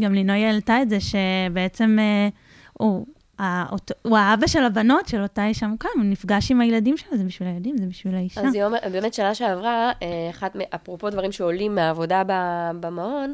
גם 0.00 0.14
לינוי 0.14 0.44
העלתה 0.44 0.82
את 0.82 0.90
זה, 0.90 0.98
שבעצם 1.00 1.96
אה, 2.00 2.28
הוא... 3.70 3.78
הוא 4.02 4.18
האבא 4.18 4.46
של 4.46 4.64
הבנות 4.64 5.08
של 5.08 5.22
אותה 5.22 5.46
אישה 5.46 5.66
מוקם, 5.66 5.88
הוא 5.94 6.04
נפגש 6.04 6.50
עם 6.50 6.60
הילדים 6.60 6.96
שלה, 6.96 7.16
זה 7.16 7.24
בשביל 7.24 7.48
הילדים, 7.48 7.78
זה 7.78 7.86
בשביל 7.86 8.14
האישה. 8.14 8.40
אז 8.40 8.54
יום, 8.54 8.74
באמת 8.92 9.14
שנה 9.14 9.34
שעברה, 9.34 9.92
אה, 10.02 10.30
אחת, 10.30 10.56
אפרופו 10.74 11.10
דברים 11.10 11.32
שעולים 11.32 11.74
מהעבודה 11.74 12.22
במעון, 12.80 13.32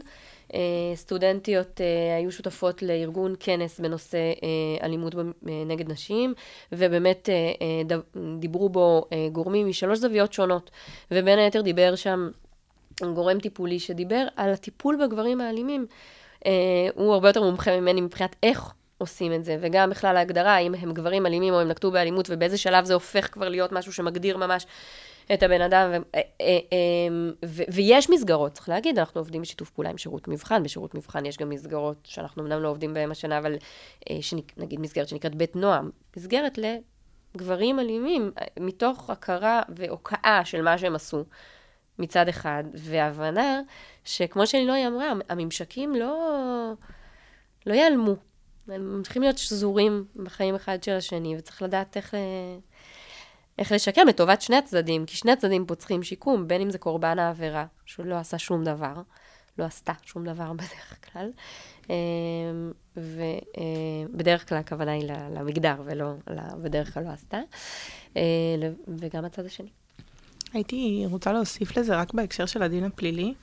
אה, 0.54 0.60
סטודנטיות 0.94 1.80
אה, 1.80 2.16
היו 2.16 2.32
שותפות 2.32 2.82
לארגון 2.82 3.34
כנס 3.40 3.80
בנושא 3.80 4.18
אלימות 4.82 5.14
נגד 5.42 5.90
נשים, 5.90 6.34
ובאמת 6.72 7.28
דיברו 8.38 8.68
בו 8.68 9.04
גורמים 9.32 9.68
משלוש 9.68 9.98
זוויות 9.98 10.32
שונות, 10.32 10.70
ובין 11.10 11.38
היתר 11.38 11.60
דיבר 11.60 11.94
שם 11.94 12.28
גורם 13.14 13.40
טיפולי 13.40 13.78
שדיבר 13.78 14.26
על 14.36 14.50
הטיפול 14.50 14.98
בגברים 15.04 15.40
האלימים. 15.40 15.86
הוא 16.94 17.14
הרבה 17.14 17.28
יותר 17.28 17.42
מומחה 17.42 17.80
ממני 17.80 18.00
מבחינת 18.00 18.36
איך 18.42 18.72
עושים 18.98 19.32
את 19.32 19.44
זה, 19.44 19.56
וגם 19.60 19.90
בכלל 19.90 20.16
ההגדרה, 20.16 20.54
האם 20.54 20.74
הם 20.74 20.92
גברים 20.92 21.26
אלימים 21.26 21.54
או 21.54 21.60
הם 21.60 21.68
נקטו 21.68 21.90
באלימות, 21.90 22.26
ובאיזה 22.30 22.58
שלב 22.58 22.84
זה 22.84 22.94
הופך 22.94 23.32
כבר 23.32 23.48
להיות 23.48 23.72
משהו 23.72 23.92
שמגדיר 23.92 24.36
ממש 24.36 24.66
את 25.34 25.42
הבן 25.42 25.60
אדם. 25.60 25.90
ו, 25.92 25.96
אה, 26.14 26.20
אה, 26.40 26.58
אמ, 26.72 27.32
ו, 27.44 27.62
ויש 27.72 28.10
מסגרות, 28.10 28.52
צריך 28.52 28.68
להגיד, 28.68 28.98
אנחנו 28.98 29.20
עובדים 29.20 29.42
בשיתוף 29.42 29.70
פעולה 29.70 29.90
עם 29.90 29.98
שירות 29.98 30.28
מבחן, 30.28 30.62
בשירות 30.62 30.94
מבחן 30.94 31.26
יש 31.26 31.36
גם 31.36 31.48
מסגרות 31.48 31.96
שאנחנו 32.04 32.42
אמנם 32.42 32.62
לא 32.62 32.68
עובדים 32.68 32.94
בהן 32.94 33.10
השנה, 33.10 33.38
אבל 33.38 33.56
אה, 34.10 34.16
נגיד 34.56 34.80
מסגרת 34.80 35.08
שנקראת 35.08 35.34
בית 35.34 35.56
נועם, 35.56 35.90
מסגרת 36.16 36.58
לגברים 37.34 37.80
אלימים, 37.80 38.30
מתוך 38.60 39.10
הכרה 39.10 39.62
והוקעה 39.68 40.44
של 40.44 40.62
מה 40.62 40.78
שהם 40.78 40.94
עשו. 40.94 41.24
מצד 41.98 42.28
אחד, 42.28 42.64
והבנה 42.74 43.60
שכמו 44.04 44.46
שלינוי 44.46 44.86
אמרה, 44.86 45.12
הממשקים 45.28 45.94
לא, 45.94 46.72
לא 47.66 47.74
ייעלמו. 47.74 48.16
הם 48.68 49.00
צריכים 49.04 49.22
להיות 49.22 49.38
שזורים 49.38 50.04
בחיים 50.16 50.54
אחד 50.54 50.82
של 50.82 50.92
השני, 50.92 51.36
וצריך 51.38 51.62
לדעת 51.62 51.96
איך, 51.96 52.14
איך 53.58 53.72
לשקם 53.72 54.08
לטובת 54.08 54.42
שני 54.42 54.56
הצדדים, 54.56 55.06
כי 55.06 55.16
שני 55.16 55.32
הצדדים 55.32 55.66
פה 55.66 55.74
צריכים 55.74 56.02
שיקום, 56.02 56.48
בין 56.48 56.60
אם 56.60 56.70
זה 56.70 56.78
קורבן 56.78 57.18
העבירה, 57.18 57.66
שהוא 57.84 58.06
לא 58.06 58.14
עשה 58.14 58.38
שום 58.38 58.64
דבר, 58.64 58.94
לא 59.58 59.64
עשתה 59.64 59.92
שום 60.02 60.24
דבר 60.24 60.52
בדרך 60.60 61.12
כלל, 61.12 61.30
אמ, 61.90 62.72
ובדרך 62.96 64.40
אה, 64.42 64.46
כלל 64.46 64.58
הכוונה 64.58 64.92
היא 64.92 65.10
למגדר, 65.30 65.74
ולא, 65.84 66.12
בדרך 66.62 66.94
כלל 66.94 67.02
לא 67.04 67.10
עשתה, 67.10 67.40
אה, 68.16 68.22
וגם 68.98 69.24
הצד 69.24 69.46
השני. 69.46 69.70
הייתי 70.52 71.04
רוצה 71.10 71.32
להוסיף 71.32 71.76
לזה 71.78 71.96
רק 71.96 72.14
בהקשר 72.14 72.46
של 72.46 72.62
הדין 72.62 72.84
הפלילי. 72.84 73.34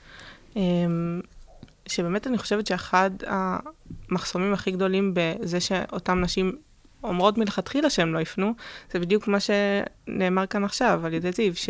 אמ, 1.84 1.90
שבאמת 1.90 2.28
אני 2.28 2.38
חושבת 2.38 2.68
שאחד 2.68 3.12
המחסומים 3.28 4.54
הכי 4.54 4.72
גדולים 4.72 5.14
בזה 5.14 5.60
שאותן 5.60 6.20
נשים 6.20 6.58
אומרות 7.04 7.38
מלכתחילה 7.38 7.90
שהן 7.90 8.12
לא 8.12 8.20
יפנו, 8.20 8.54
זה 8.92 9.00
בדיוק 9.00 9.28
מה 9.28 9.38
שנאמר 9.40 10.46
כאן 10.48 10.64
עכשיו 10.64 11.06
על 11.06 11.14
ידי 11.14 11.32
זיו, 11.32 11.56
ש... 11.56 11.70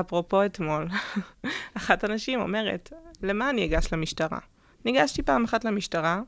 אפרופו 0.00 0.44
אתמול, 0.44 0.88
אחת 1.76 2.04
הנשים 2.04 2.40
אומרת, 2.40 2.92
למה 3.22 3.50
אני 3.50 3.64
אגש 3.64 3.92
למשטרה? 3.92 4.38
ניגשתי 4.84 5.22
פעם 5.22 5.44
אחת 5.44 5.64
למשטרה, 5.64 6.20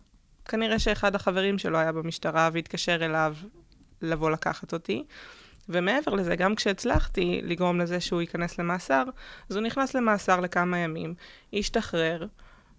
כנראה 0.45 0.79
שאחד 0.79 1.15
החברים 1.15 1.59
שלו 1.59 1.79
היה 1.79 1.93
במשטרה 1.93 2.51
והתקשר 2.53 3.05
אליו 3.05 3.37
לבוא 4.03 4.31
לקחת 4.31 4.73
אותי. 4.73 5.05
ומעבר 5.69 6.15
לזה, 6.15 6.37
גם 6.37 6.55
כשהצלחתי 6.55 7.41
לגרום 7.45 7.81
לזה 7.81 8.01
שהוא 8.01 8.21
ייכנס 8.21 8.59
למאסר, 8.59 9.05
אז 9.51 9.57
הוא 9.57 9.65
נכנס 9.65 9.95
למאסר 9.95 10.41
לכמה 10.41 10.79
ימים, 10.79 11.15
השתחרר, 11.53 12.27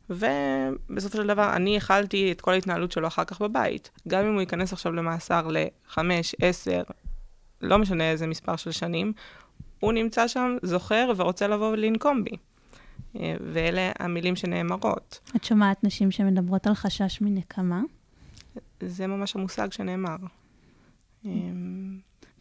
ובסופו 0.10 1.18
של 1.18 1.28
דבר, 1.28 1.56
אני 1.56 1.78
הכלתי 1.78 2.32
את 2.32 2.42
כל 2.42 2.52
ההתנהלות 2.52 2.92
שלו 2.92 3.08
אחר 3.08 3.24
כך 3.24 3.42
בבית. 3.42 3.92
גם 4.08 4.26
אם 4.26 4.34
הוא 4.34 4.42
ייכנס 4.42 4.74
עכשיו 4.74 4.92
למאסר 4.92 5.48
לחמש, 5.50 6.36
עשר, 6.42 6.84
לא 7.62 7.78
משנה 7.78 8.12
איזה 8.12 8.28
מספר 8.28 8.56
של 8.56 8.72
שנים, 8.72 9.14
הוא 9.80 9.94
נמצא 9.94 10.28
שם, 10.28 10.58
זוכר 10.62 11.12
ורוצה 11.18 11.48
לבוא 11.48 11.72
ולנקום 11.72 12.24
בי. 12.24 12.38
ואלה 13.54 13.92
המילים 14.00 14.36
שנאמרות. 14.36 15.20
את 15.36 15.44
שומעת 15.44 15.84
נשים 15.84 16.12
שמדברות 16.12 16.68
על 16.68 16.74
חשש 16.74 17.22
מנקמה? 17.22 17.82
זה 18.82 19.08
ממש 19.08 19.36
המושג 19.36 19.72
שנאמר. 19.72 20.16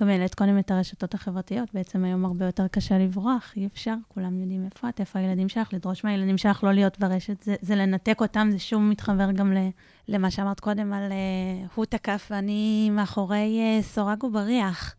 גם 0.00 0.08
העלית 0.08 0.34
קודם 0.34 0.58
את 0.58 0.70
הרשתות 0.70 1.14
החברתיות, 1.14 1.74
בעצם 1.74 2.04
היום 2.04 2.24
הרבה 2.24 2.46
יותר 2.46 2.68
קשה 2.68 2.98
לברוח, 2.98 3.52
אי 3.56 3.66
אפשר, 3.66 3.94
כולם 4.08 4.40
יודעים 4.40 4.64
איפה 4.64 4.88
את, 4.88 5.00
איפה 5.00 5.18
הילדים 5.18 5.48
שלך, 5.48 5.72
לדרוש 5.72 6.04
מהילדים 6.04 6.38
שלך 6.38 6.64
לא 6.64 6.72
להיות 6.72 6.98
ברשת, 6.98 7.42
זה, 7.42 7.54
זה 7.60 7.76
לנתק 7.76 8.20
אותם, 8.20 8.48
זה 8.52 8.58
שוב 8.58 8.82
מתחבר 8.82 9.32
גם 9.32 9.52
ל, 9.52 9.68
למה 10.08 10.30
שאמרת 10.30 10.60
קודם 10.60 10.92
על 10.92 11.12
uh, 11.12 11.68
הוא 11.74 11.84
תקף 11.84 12.28
ואני 12.30 12.90
מאחורי 12.90 13.78
uh, 13.80 13.84
סורג 13.84 14.24
ובריח. 14.24 14.94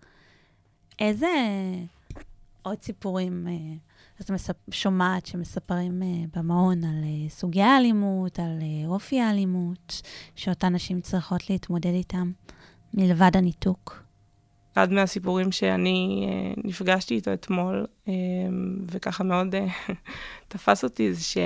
איזה 0.99 1.27
עוד 2.61 2.81
סיפורים 2.81 3.47
uh, 3.47 4.21
את 4.21 4.31
מספ... 4.31 4.55
שומעת 4.71 5.25
שמספרים 5.25 6.01
uh, 6.01 6.37
במעון 6.37 6.83
על 6.83 7.03
uh, 7.03 7.31
סוגי 7.31 7.61
האלימות, 7.61 8.39
על 8.39 8.59
uh, 8.59 8.87
אופי 8.87 9.21
האלימות, 9.21 10.01
שאותן 10.35 10.75
נשים 10.75 11.01
צריכות 11.01 11.49
להתמודד 11.49 11.93
איתם, 11.93 12.31
מלבד 12.93 13.37
הניתוק? 13.37 14.04
אחד 14.75 14.91
מהסיפורים 14.91 15.51
שאני 15.51 16.27
uh, 16.27 16.61
נפגשתי 16.63 17.15
איתו 17.15 17.33
אתמול, 17.33 17.85
uh, 18.05 18.09
וככה 18.85 19.23
מאוד 19.23 19.55
uh, 19.55 19.91
תפס 20.47 20.83
אותי, 20.83 21.13
זה 21.13 21.41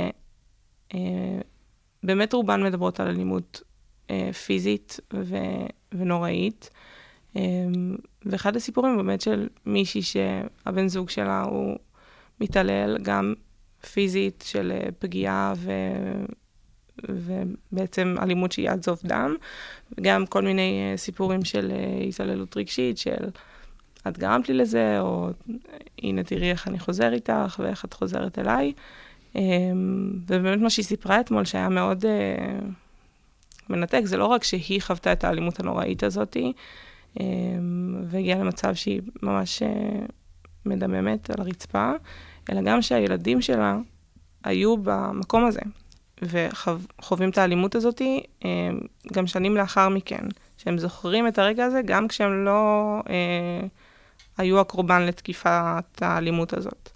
שבאמת 2.04 2.34
רובן 2.34 2.64
מדברות 2.64 3.00
על 3.00 3.08
אלימות 3.08 3.64
פיזית 4.46 5.00
ו- 5.14 5.66
ונוראית. 5.92 6.70
ואחד 8.26 8.56
הסיפורים 8.56 8.98
באמת 8.98 9.22
של 9.22 9.48
מישהי 9.66 10.02
שהבן 10.02 10.88
זוג 10.88 11.10
שלה 11.10 11.42
הוא 11.42 11.78
מתעלל 12.42 12.98
גם 13.02 13.34
פיזית 13.94 14.44
של 14.48 14.72
פגיעה 15.00 15.54
ו... 15.58 15.72
ובעצם 17.10 18.16
אלימות 18.22 18.52
שהיא 18.52 18.70
עד 18.70 18.84
זוב 18.84 19.00
דם, 19.04 19.36
וגם 19.97 20.26
כל 20.26 20.41
מיני 20.41 20.93
uh, 20.93 20.97
סיפורים 20.97 21.45
של 21.45 21.72
uh, 21.72 22.04
התעללות 22.08 22.58
רגשית, 22.58 22.97
של 22.97 23.30
את 24.08 24.18
גרמת 24.18 24.50
לי 24.50 24.56
לזה, 24.56 25.00
או 25.00 25.30
הנה 26.04 26.24
תראי 26.24 26.52
איך 26.52 26.68
אני 26.68 26.80
חוזר 26.80 27.14
איתך, 27.14 27.60
ואיך 27.64 27.86
את 27.86 27.93
חוזרת 27.93 28.39
אליי. 28.39 28.74
Um, 29.34 29.38
ובאמת 30.28 30.60
מה 30.60 30.70
שהיא 30.70 30.86
סיפרה 30.86 31.20
אתמול, 31.20 31.45
שהיה 31.45 31.70
מאוד 31.70 32.06
uh, 32.06 32.66
מנתק, 33.70 34.02
זה 34.04 34.18
לא 34.18 34.26
רק 34.26 34.43
שהיא 34.43 34.82
חוותה 34.82 35.12
את 35.12 35.24
האלימות 35.24 35.60
הנוראית 35.60 36.04
הזאתי, 36.04 36.54
um, 37.16 37.22
והגיעה 38.04 38.39
למצב 38.39 38.74
שהיא 38.74 39.02
ממש 39.24 39.64
מדממת 40.66 41.30
על 41.30 41.36
הרצפה, 41.39 41.91
אלא 42.52 42.62
גם 42.62 42.82
שהילדים 42.82 43.41
שלה 43.41 43.78
היו 44.43 44.78
במקום 44.78 45.45
הזה. 45.45 45.62
וחווים 46.22 47.30
את 47.30 47.38
האלימות 47.38 47.76
הזאת 47.76 48.02
אה, 48.46 48.50
גם 49.14 49.28
שנים 49.28 49.58
לאחר 49.58 49.90
מכן, 49.90 50.24
שהם 50.58 50.78
זוכרים 50.78 51.28
את 51.28 51.40
הרגע 51.40 51.66
הזה 51.66 51.82
גם 51.86 52.08
כשהם 52.08 52.46
לא 52.46 52.96
אה, 53.10 53.68
היו 54.38 54.60
הקורבן 54.60 55.02
לתקיפת 55.02 56.02
האלימות 56.02 56.54
הזאת. 56.54 56.90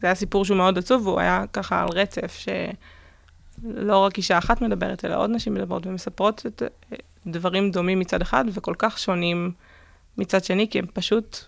זה 0.00 0.06
היה 0.06 0.14
סיפור 0.14 0.44
שהוא 0.44 0.56
מאוד 0.56 0.78
עצוב, 0.78 1.06
והוא 1.06 1.20
היה 1.20 1.44
ככה 1.52 1.82
על 1.82 1.88
רצף, 1.88 2.38
שלא 3.64 3.98
רק 3.98 4.18
אישה 4.18 4.38
אחת 4.38 4.60
מדברת, 4.62 5.04
אלא 5.04 5.16
עוד 5.16 5.30
נשים 5.30 5.54
מדברות 5.54 5.86
ומספרות 5.86 6.46
את 6.46 6.62
אה, 6.62 6.96
דברים 7.26 7.70
דומים 7.70 7.98
מצד 7.98 8.22
אחד, 8.22 8.44
וכל 8.52 8.74
כך 8.78 8.98
שונים 8.98 9.52
מצד 10.18 10.44
שני, 10.44 10.68
כי 10.70 10.78
הן 10.78 10.86
פשוט 10.94 11.38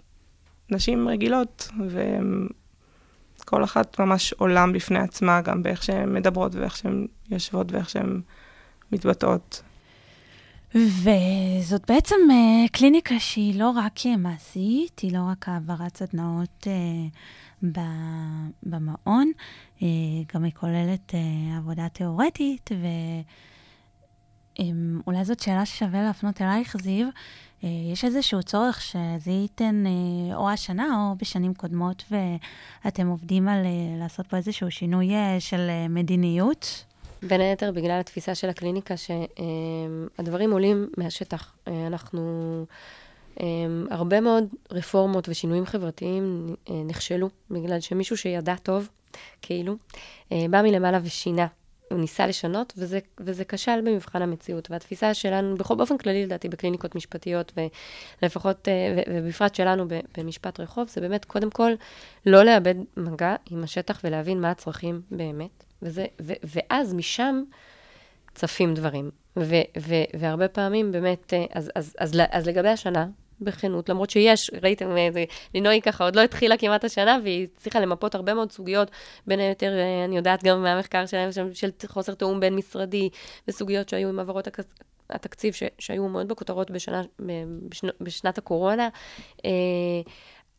נשים 0.70 1.09
רגילות, 1.09 1.68
והן 1.89 2.47
כל 3.55 3.64
אחת 3.64 4.00
ממש 4.00 4.32
עולם 4.32 4.72
בפני 4.72 4.98
עצמה, 4.98 5.40
גם 5.40 5.62
באיך 5.62 5.82
שהן 5.82 6.14
מדברות 6.14 6.55
ואיך 6.55 6.76
שהן 6.76 7.07
יושבות 7.30 7.72
ואיך 7.72 7.88
שהן 7.88 8.20
מתבטאות. 8.92 9.62
וזאת 10.74 11.90
בעצם 11.90 12.16
uh, 12.28 12.68
קליניקה 12.72 13.18
שהיא 13.18 13.59
לא 13.59 13.70
רק 13.70 13.92
מעשית, 14.18 14.98
היא 14.98 15.12
לא 15.12 15.22
רק 15.30 15.48
העברת 15.48 15.96
סדנאות 15.96 16.66
uh, 17.62 17.66
במעון, 18.62 19.32
uh, 19.78 19.82
גם 20.34 20.44
היא 20.44 20.52
כוללת 20.52 21.11
uh, 21.11 21.57
עבודה 21.57 21.88
תיאורטית, 21.88 22.70
ואולי 24.59 25.20
um, 25.20 25.24
זאת 25.24 25.40
שאלה 25.40 25.66
ששווה 25.66 26.02
להפנות 26.02 26.42
אלייך, 26.42 26.76
זיו. 26.82 27.09
אה, 27.64 27.68
יש 27.92 28.04
איזשהו 28.04 28.42
צורך 28.42 28.80
שזה 28.80 29.30
ייתן 29.30 29.84
אה, 29.86 30.36
או 30.36 30.50
השנה 30.50 31.08
או 31.10 31.16
בשנים 31.18 31.54
קודמות, 31.54 32.04
ואתם 32.84 33.06
עובדים 33.06 33.48
על 33.48 33.64
אה, 33.64 33.70
לעשות 33.98 34.26
פה 34.26 34.36
איזשהו 34.36 34.70
שינוי 34.70 35.10
של 35.38 35.70
מדיניות? 35.88 36.84
בין 37.22 37.40
היתר 37.40 37.72
בגלל 37.72 38.00
התפיסה 38.00 38.34
של 38.34 38.48
הקליניקה, 38.48 38.94
שהדברים 38.96 40.52
עולים 40.52 40.88
מהשטח. 40.96 41.54
אנחנו, 41.86 42.64
הרבה 43.90 44.20
מאוד 44.20 44.44
רפורמות 44.70 45.28
ושינויים 45.28 45.66
חברתיים 45.66 46.54
נכשלו, 46.84 47.28
בגלל 47.50 47.80
שמישהו 47.80 48.16
שידע 48.16 48.54
טוב, 48.56 48.88
כאילו, 49.42 49.76
בא 50.30 50.62
מלמעלה 50.62 50.98
ושינה 51.02 51.46
הוא 51.91 52.01
ניסה 52.01 52.26
לשנות, 52.26 52.72
וזה, 52.76 52.99
וזה 53.20 53.45
כשל 53.45 53.80
במבחן 53.85 54.22
המציאות. 54.22 54.70
והתפיסה 54.70 55.14
שלנו, 55.14 55.57
בכל, 55.57 55.74
באופן 55.74 55.99
כללי 55.99 56.26
לדעתי, 56.26 56.49
בקליניקות 56.49 56.95
משפטיות, 56.95 57.53
ולפחות, 58.22 58.68
אה, 58.68 59.03
ובפרט 59.11 59.55
שלנו 59.55 59.85
במשפט 60.18 60.61
רחוב, 60.61 60.89
זה 60.89 61.01
באמת, 61.01 61.24
קודם 61.24 61.51
כל, 61.51 61.72
לא 62.26 62.43
לאבד 62.43 62.74
מגע 62.97 63.37
עם 63.51 63.64
השטח 63.64 64.01
ולהבין 64.05 64.41
מה 64.41 64.51
הצרכים 64.51 65.03
באמת. 65.11 65.64
וזה, 65.82 66.07
ו, 66.22 66.32
ואז 66.45 66.95
משם 66.95 67.43
צפים 68.35 68.74
דברים. 68.74 69.11
ו, 69.37 69.55
ו, 69.78 69.95
והרבה 70.18 70.49
פעמים 70.49 70.93
באמת, 70.93 71.35
אה, 71.35 71.45
אז, 71.53 71.70
אז, 71.74 71.95
אז, 71.99 72.20
אז 72.30 72.47
לגבי 72.47 72.68
השנה, 72.68 73.07
בכנות, 73.41 73.89
למרות 73.89 74.11
שיש, 74.11 74.51
ראיתם, 74.62 74.97
אה, 74.97 75.24
לינוי 75.55 75.80
ככה 75.80 76.05
עוד 76.05 76.16
לא 76.16 76.20
התחילה 76.20 76.57
כמעט 76.57 76.85
השנה, 76.85 77.18
והיא 77.22 77.47
הצליחה 77.57 77.80
למפות 77.80 78.14
הרבה 78.14 78.35
מאוד 78.35 78.53
סוגיות, 78.53 78.91
בין 79.26 79.41
היתר, 79.41 79.78
אה, 79.78 80.05
אני 80.05 80.16
יודעת 80.16 80.45
גם 80.45 80.62
מהמחקר 80.62 81.07
שלהם, 81.07 81.32
של, 81.32 81.55
של 81.55 81.70
חוסר 81.87 82.14
תיאום 82.14 82.41
בין-משרדי, 82.41 83.09
וסוגיות 83.49 83.89
שהיו 83.89 84.09
עם 84.09 84.18
העברות 84.18 84.49
התקציב, 85.11 85.55
ש, 85.55 85.62
שהיו 85.78 86.09
מאוד 86.09 86.28
בכותרות 86.28 86.70
בשנה, 86.70 87.03
בשנ, 87.68 87.89
בשנת 88.01 88.39
הקורונה. 88.39 88.89
אה, 89.45 89.51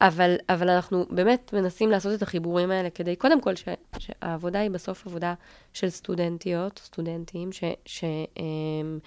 אבל, 0.02 0.36
אבל 0.50 0.70
אנחנו 0.70 1.06
באמת 1.10 1.54
מנסים 1.54 1.92
לעשות 1.92 2.14
את 2.14 2.22
החיבורים 2.22 2.72
האלה 2.72 2.90
כדי, 2.90 3.16
קודם 3.16 3.42
כל, 3.42 3.56
ש, 3.56 3.64
שהעבודה 4.00 4.60
היא 4.60 4.70
בסוף 4.70 5.08
עבודה 5.08 5.34
של 5.74 5.90
סטודנטיות, 5.90 6.80
סטודנטים, 6.80 7.52
ש... 7.52 7.64
ש 7.86 8.04
אה, 8.04 8.98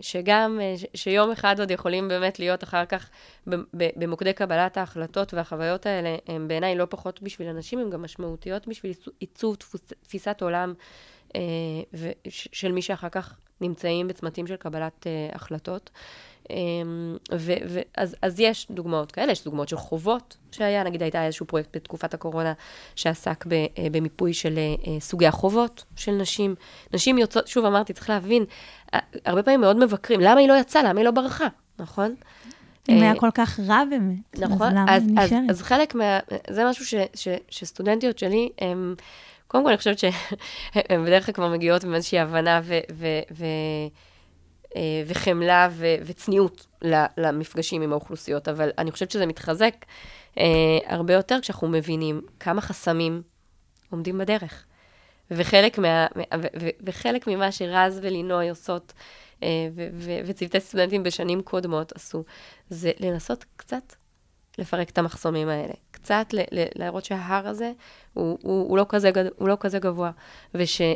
שגם, 0.00 0.58
אה, 0.62 0.74
שיום 0.94 1.30
אחד 1.30 1.60
עוד 1.60 1.70
יכולים 1.70 2.08
באמת 2.08 2.38
להיות 2.38 2.64
אחר 2.64 2.84
כך 2.84 3.10
במוקדי 3.72 4.32
קבלת 4.32 4.76
ההחלטות, 4.76 5.34
והחוויות 5.34 5.86
האלה 5.86 6.16
הן 6.26 6.48
בעיניי 6.48 6.76
לא 6.76 6.86
פחות 6.90 7.22
בשביל 7.22 7.48
אנשים, 7.48 7.78
הן 7.78 7.90
גם 7.90 8.02
משמעותיות 8.02 8.68
בשביל 8.68 8.92
עיצוב 9.20 9.56
תפיסת 10.02 10.42
עולם 10.42 10.74
אה, 11.36 11.40
של 12.28 12.72
מי 12.72 12.82
שאחר 12.82 13.08
כך 13.08 13.36
נמצאים 13.60 14.08
בצמתים 14.08 14.46
של 14.46 14.56
קבלת 14.56 15.06
החלטות. 15.32 15.90
ואז 17.32 18.16
אז 18.22 18.40
יש 18.40 18.66
דוגמאות 18.70 19.12
כאלה, 19.12 19.32
יש 19.32 19.44
דוגמאות 19.44 19.68
של 19.68 19.76
חובות 19.76 20.36
שהיה, 20.52 20.84
נגיד 20.84 21.02
הייתה 21.02 21.24
איזשהו 21.24 21.46
פרויקט 21.46 21.76
בתקופת 21.76 22.14
הקורונה 22.14 22.52
שעסק 22.94 23.44
במיפוי 23.92 24.34
של 24.34 24.58
סוגי 25.00 25.26
החובות 25.26 25.84
של 25.96 26.12
נשים. 26.12 26.54
נשים 26.94 27.18
יוצאות, 27.18 27.48
שוב 27.48 27.64
אמרתי, 27.64 27.92
צריך 27.92 28.10
להבין, 28.10 28.44
הרבה 29.24 29.42
פעמים 29.42 29.60
מאוד 29.60 29.76
מבקרים, 29.76 30.20
למה 30.20 30.40
היא 30.40 30.48
לא 30.48 30.54
יצאה, 30.60 30.82
למה 30.82 31.00
היא 31.00 31.04
לא 31.04 31.10
ברחה, 31.10 31.46
נכון? 31.78 32.14
אם 32.88 33.02
היה 33.02 33.14
כל 33.14 33.30
כך 33.34 33.60
רע 33.60 33.82
באמת, 33.90 34.38
נכון, 34.38 34.76
אז 34.88 35.02
למה 35.06 35.22
היא 35.22 35.26
נשארת? 35.26 35.50
אז 35.50 35.62
חלק 35.62 35.94
מה... 35.94 36.18
זה 36.50 36.64
משהו 36.64 36.86
ש, 36.86 36.94
ש, 37.14 37.28
שסטודנטיות 37.48 38.18
שלי, 38.18 38.48
הם... 38.58 38.94
קודם 39.48 39.64
כל, 39.64 39.68
אני 39.68 39.78
חושבת 39.78 39.98
שהן 39.98 40.12
בדרך 41.06 41.26
כלל 41.26 41.34
כבר 41.34 41.48
מגיעות 41.48 41.84
עם 41.84 41.94
איזושהי 41.94 42.18
הבנה 42.18 42.60
ו, 42.64 42.78
ו, 42.92 43.06
ו, 43.30 43.44
אה, 43.44 43.88
וחמלה 45.06 45.68
ו, 45.70 45.86
וצניעות 46.06 46.66
למפגשים 47.16 47.82
עם 47.82 47.92
האוכלוסיות, 47.92 48.48
אבל 48.48 48.70
אני 48.78 48.90
חושבת 48.90 49.10
שזה 49.10 49.26
מתחזק 49.26 49.74
אה, 50.38 50.78
הרבה 50.86 51.14
יותר 51.14 51.38
כשאנחנו 51.42 51.68
מבינים 51.68 52.20
כמה 52.40 52.60
חסמים 52.60 53.22
עומדים 53.90 54.18
בדרך. 54.18 54.64
וחלק, 55.30 55.78
מה, 55.78 56.06
ו, 56.16 56.46
ו, 56.60 56.68
וחלק 56.80 57.26
ממה 57.26 57.52
שרז 57.52 58.00
ולינוי 58.02 58.48
עושות, 58.48 58.92
אה, 59.42 59.48
ו, 59.74 59.88
ו, 59.92 60.10
וצוותי 60.26 60.60
סטודנטים 60.60 61.02
בשנים 61.02 61.42
קודמות 61.42 61.92
עשו, 61.92 62.24
זה 62.70 62.90
לנסות 63.00 63.44
קצת 63.56 63.94
לפרק 64.58 64.90
את 64.90 64.98
המחסומים 64.98 65.48
האלה. 65.48 65.72
קצת 65.90 66.26
ל- 66.32 66.40
ל- 66.60 66.66
להראות 66.74 67.04
שההר 67.04 67.48
הזה 67.48 67.72
הוא, 68.14 68.38
הוא, 68.42 68.68
הוא, 68.68 68.78
לא, 68.78 68.86
כזה, 68.88 69.10
הוא 69.36 69.48
לא 69.48 69.56
כזה 69.60 69.78
גבוה, 69.78 70.10
וש, 70.54 70.80
אה, 70.80 70.86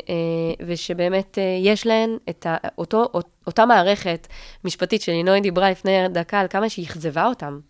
ושבאמת 0.66 1.38
אה, 1.38 1.58
יש 1.62 1.86
להן 1.86 2.16
את 2.30 2.46
ה, 2.46 2.56
אותו, 2.78 3.08
אות- 3.14 3.30
אותה 3.46 3.66
מערכת 3.66 4.26
משפטית 4.64 5.02
שלינוי 5.02 5.40
דיברה 5.40 5.70
לפני 5.70 6.08
דקה 6.08 6.40
על 6.40 6.48
כמה 6.48 6.68
שהיא 6.68 6.86
אכזבה 6.86 7.26
אותם. 7.26 7.60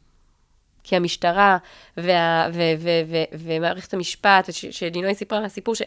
כי 0.85 0.97
המשטרה 0.97 1.59
וה, 1.97 2.49
ו, 2.53 2.61
ו, 2.79 2.89
ו, 3.09 3.17
ומערכת 3.33 3.95
המשפט, 3.95 4.49
שלינוי 4.71 5.15
סיפרה 5.15 5.41
מהסיפור, 5.41 5.75
ש... 5.75 5.83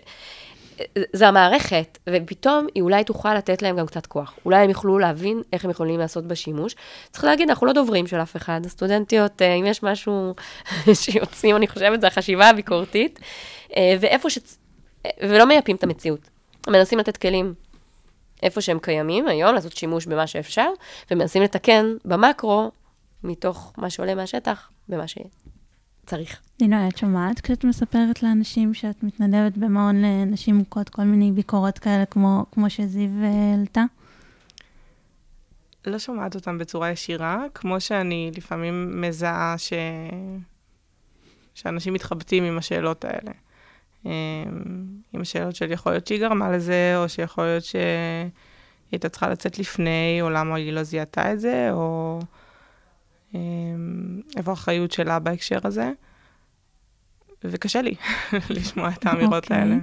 זה 1.13 1.27
המערכת, 1.27 1.97
ופתאום 2.09 2.67
היא 2.75 2.83
אולי 2.83 3.03
תוכל 3.03 3.33
לתת 3.33 3.61
להם 3.61 3.77
גם 3.77 3.85
קצת 3.85 4.05
כוח. 4.05 4.33
אולי 4.45 4.63
הם 4.63 4.69
יוכלו 4.69 4.99
להבין 4.99 5.41
איך 5.53 5.65
הם 5.65 5.71
יכולים 5.71 5.99
לעשות 5.99 6.25
בה 6.25 6.35
שימוש. 6.35 6.75
צריך 7.11 7.23
להגיד, 7.23 7.49
אנחנו 7.49 7.67
לא 7.67 7.73
דוברים 7.73 8.07
של 8.07 8.21
אף 8.21 8.35
אחד. 8.35 8.61
הסטודנטיות, 8.65 9.41
אה, 9.41 9.53
אם 9.53 9.65
יש 9.65 9.83
משהו 9.83 10.33
שיוצאים, 11.03 11.55
אני 11.55 11.67
חושבת, 11.67 12.01
זה 12.01 12.07
החשיבה 12.07 12.49
הביקורתית. 12.49 13.19
אה, 13.75 13.95
ואיפה 13.99 14.29
ש... 14.29 14.39
ולא 15.21 15.45
מייפים 15.45 15.75
את 15.75 15.83
המציאות. 15.83 16.29
מנסים 16.67 16.99
לתת 16.99 17.17
כלים 17.17 17.53
איפה 18.43 18.61
שהם 18.61 18.79
קיימים 18.79 19.27
היום, 19.27 19.55
לעשות 19.55 19.77
שימוש 19.77 20.05
במה 20.05 20.27
שאפשר, 20.27 20.69
ומנסים 21.11 21.41
לתקן 21.41 21.85
במקרו, 22.05 22.71
מתוך 23.23 23.73
מה 23.77 23.89
שעולה 23.89 24.15
מהשטח, 24.15 24.69
במה 24.89 25.07
שצריך. 26.05 26.39
לינוי, 26.61 26.87
את 26.87 26.97
שומעת 26.97 27.41
כשאת 27.41 27.63
מספרת 27.63 28.23
לאנשים 28.23 28.73
שאת 28.73 29.03
מתנדבת 29.03 29.57
במעון 29.57 30.01
לנשים 30.01 30.55
מוכות 30.55 30.89
כל 30.89 31.01
מיני 31.01 31.31
ביקורות 31.31 31.79
כאלה, 31.79 32.05
כמו, 32.05 32.45
כמו 32.51 32.69
שזיו 32.69 33.09
אה, 33.23 33.51
העלתה? 33.51 33.83
לא 35.87 35.99
שומעת 35.99 36.35
אותם 36.35 36.57
בצורה 36.57 36.91
ישירה, 36.91 37.45
כמו 37.53 37.81
שאני 37.81 38.31
לפעמים 38.37 39.01
מזהה 39.01 39.55
ש... 39.57 39.73
שאנשים 41.55 41.93
מתחבטים 41.93 42.43
עם 42.43 42.57
השאלות 42.57 43.05
האלה. 43.05 43.31
אמ, 44.05 44.11
עם 45.13 45.21
השאלות 45.21 45.55
של 45.55 45.71
יכול 45.71 45.91
להיות 45.91 46.07
שהיא 46.07 46.19
גרמה 46.19 46.51
לזה, 46.51 46.93
או 46.97 47.09
שיכול 47.09 47.43
להיות 47.43 47.63
שהיא 47.63 47.81
הייתה 48.91 49.09
צריכה 49.09 49.29
לצאת 49.29 49.59
לפני, 49.59 50.19
או 50.21 50.29
למה 50.29 50.55
היא 50.55 50.73
לא 50.73 50.83
זיהתה 50.83 51.33
את 51.33 51.39
זה, 51.39 51.69
או 51.71 52.19
איפה 54.37 54.51
האחריות 54.51 54.91
שלה 54.91 55.19
בהקשר 55.19 55.59
הזה. 55.63 55.91
וקשה 57.43 57.81
לי 57.81 57.95
לשמוע 58.55 58.89
את 58.89 59.05
האמירות 59.05 59.43
אוקיי. 59.43 59.57
האלה. 59.57 59.75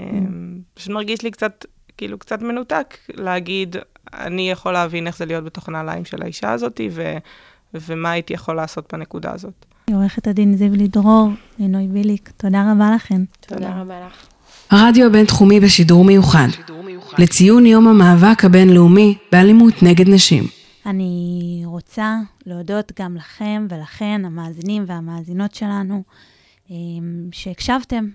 אמ, 0.00 0.58
פשוט 0.74 0.90
מרגיש 0.90 1.22
לי 1.22 1.30
קצת, 1.30 1.66
כאילו, 1.96 2.18
קצת 2.18 2.42
מנותק 2.42 2.96
להגיד, 3.14 3.76
אני 4.14 4.50
יכול 4.50 4.72
להבין 4.72 5.06
איך 5.06 5.16
זה 5.16 5.24
להיות 5.24 5.44
בתוך 5.44 5.68
הנעליים 5.68 6.04
של 6.04 6.22
האישה 6.22 6.52
הזאת, 6.52 6.80
ו- 6.90 7.18
ומה 7.74 8.10
הייתי 8.10 8.34
יכול 8.34 8.56
לעשות 8.56 8.92
בנקודה 8.92 9.32
הזאת. 9.32 9.66
עורכת 9.90 10.26
הדין 10.26 10.56
זיו 10.56 10.74
לידרור, 10.74 11.28
לינוי 11.58 11.86
ביליק, 11.86 12.30
תודה 12.36 12.72
רבה 12.72 12.94
לכן. 12.94 13.22
תודה 13.40 13.80
רבה 13.80 14.06
לך. 14.06 14.26
הרדיו 14.70 15.06
הבינתחומי 15.06 15.60
בשידור 15.60 16.04
מיוחד. 16.04 16.48
לציון 17.18 17.66
יום 17.66 17.88
המאבק 17.88 18.44
הבינלאומי 18.44 19.18
באלימות 19.32 19.82
נגד 19.82 20.08
נשים. 20.08 20.61
אני 20.86 21.62
רוצה 21.64 22.16
להודות 22.46 22.92
גם 23.00 23.16
לכם 23.16 23.66
ולכן, 23.70 24.24
המאזינים 24.24 24.84
והמאזינות 24.86 25.54
שלנו, 25.54 26.02
אה, 26.70 26.76
שהקשבתם 27.32 28.08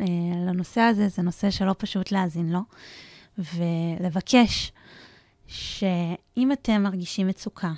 אה, 0.00 0.04
לנושא 0.46 0.80
הזה, 0.80 1.08
זה 1.08 1.22
נושא 1.22 1.50
שלא 1.50 1.74
פשוט 1.78 2.12
להאזין 2.12 2.52
לו, 2.52 2.60
ולבקש 3.38 4.72
שאם 5.46 6.52
אתם 6.52 6.82
מרגישים 6.82 7.26
מצוקה, 7.26 7.72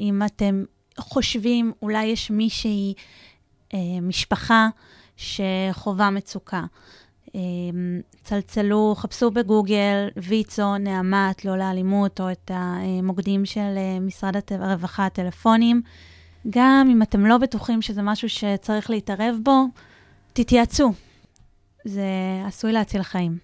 אם 0.00 0.22
אתם 0.26 0.64
חושבים, 0.98 1.72
אולי 1.82 2.04
יש 2.04 2.30
מישהי, 2.30 2.94
אה, 3.74 3.78
משפחה 4.02 4.68
שחווה 5.16 6.10
מצוקה, 6.10 6.64
צלצלו, 8.22 8.94
חפשו 8.96 9.30
בגוגל, 9.30 10.08
ויצו, 10.16 10.78
נעמת, 10.78 11.44
לא 11.44 11.58
לאלימות, 11.58 12.20
או 12.20 12.32
את 12.32 12.50
המוקדים 12.54 13.46
של 13.46 13.74
אה, 13.76 14.00
משרד 14.00 14.36
הרווחה, 14.50 15.06
הטלפונים. 15.06 15.82
גם 16.50 16.88
אם 16.92 17.02
אתם 17.02 17.26
לא 17.26 17.38
בטוחים 17.38 17.82
שזה 17.82 18.02
משהו 18.02 18.28
שצריך 18.28 18.90
להתערב 18.90 19.36
בו, 19.42 19.64
תתייעצו. 20.32 20.92
זה 21.84 22.04
עשוי 22.46 22.72
להציל 22.72 23.02
חיים. 23.02 23.38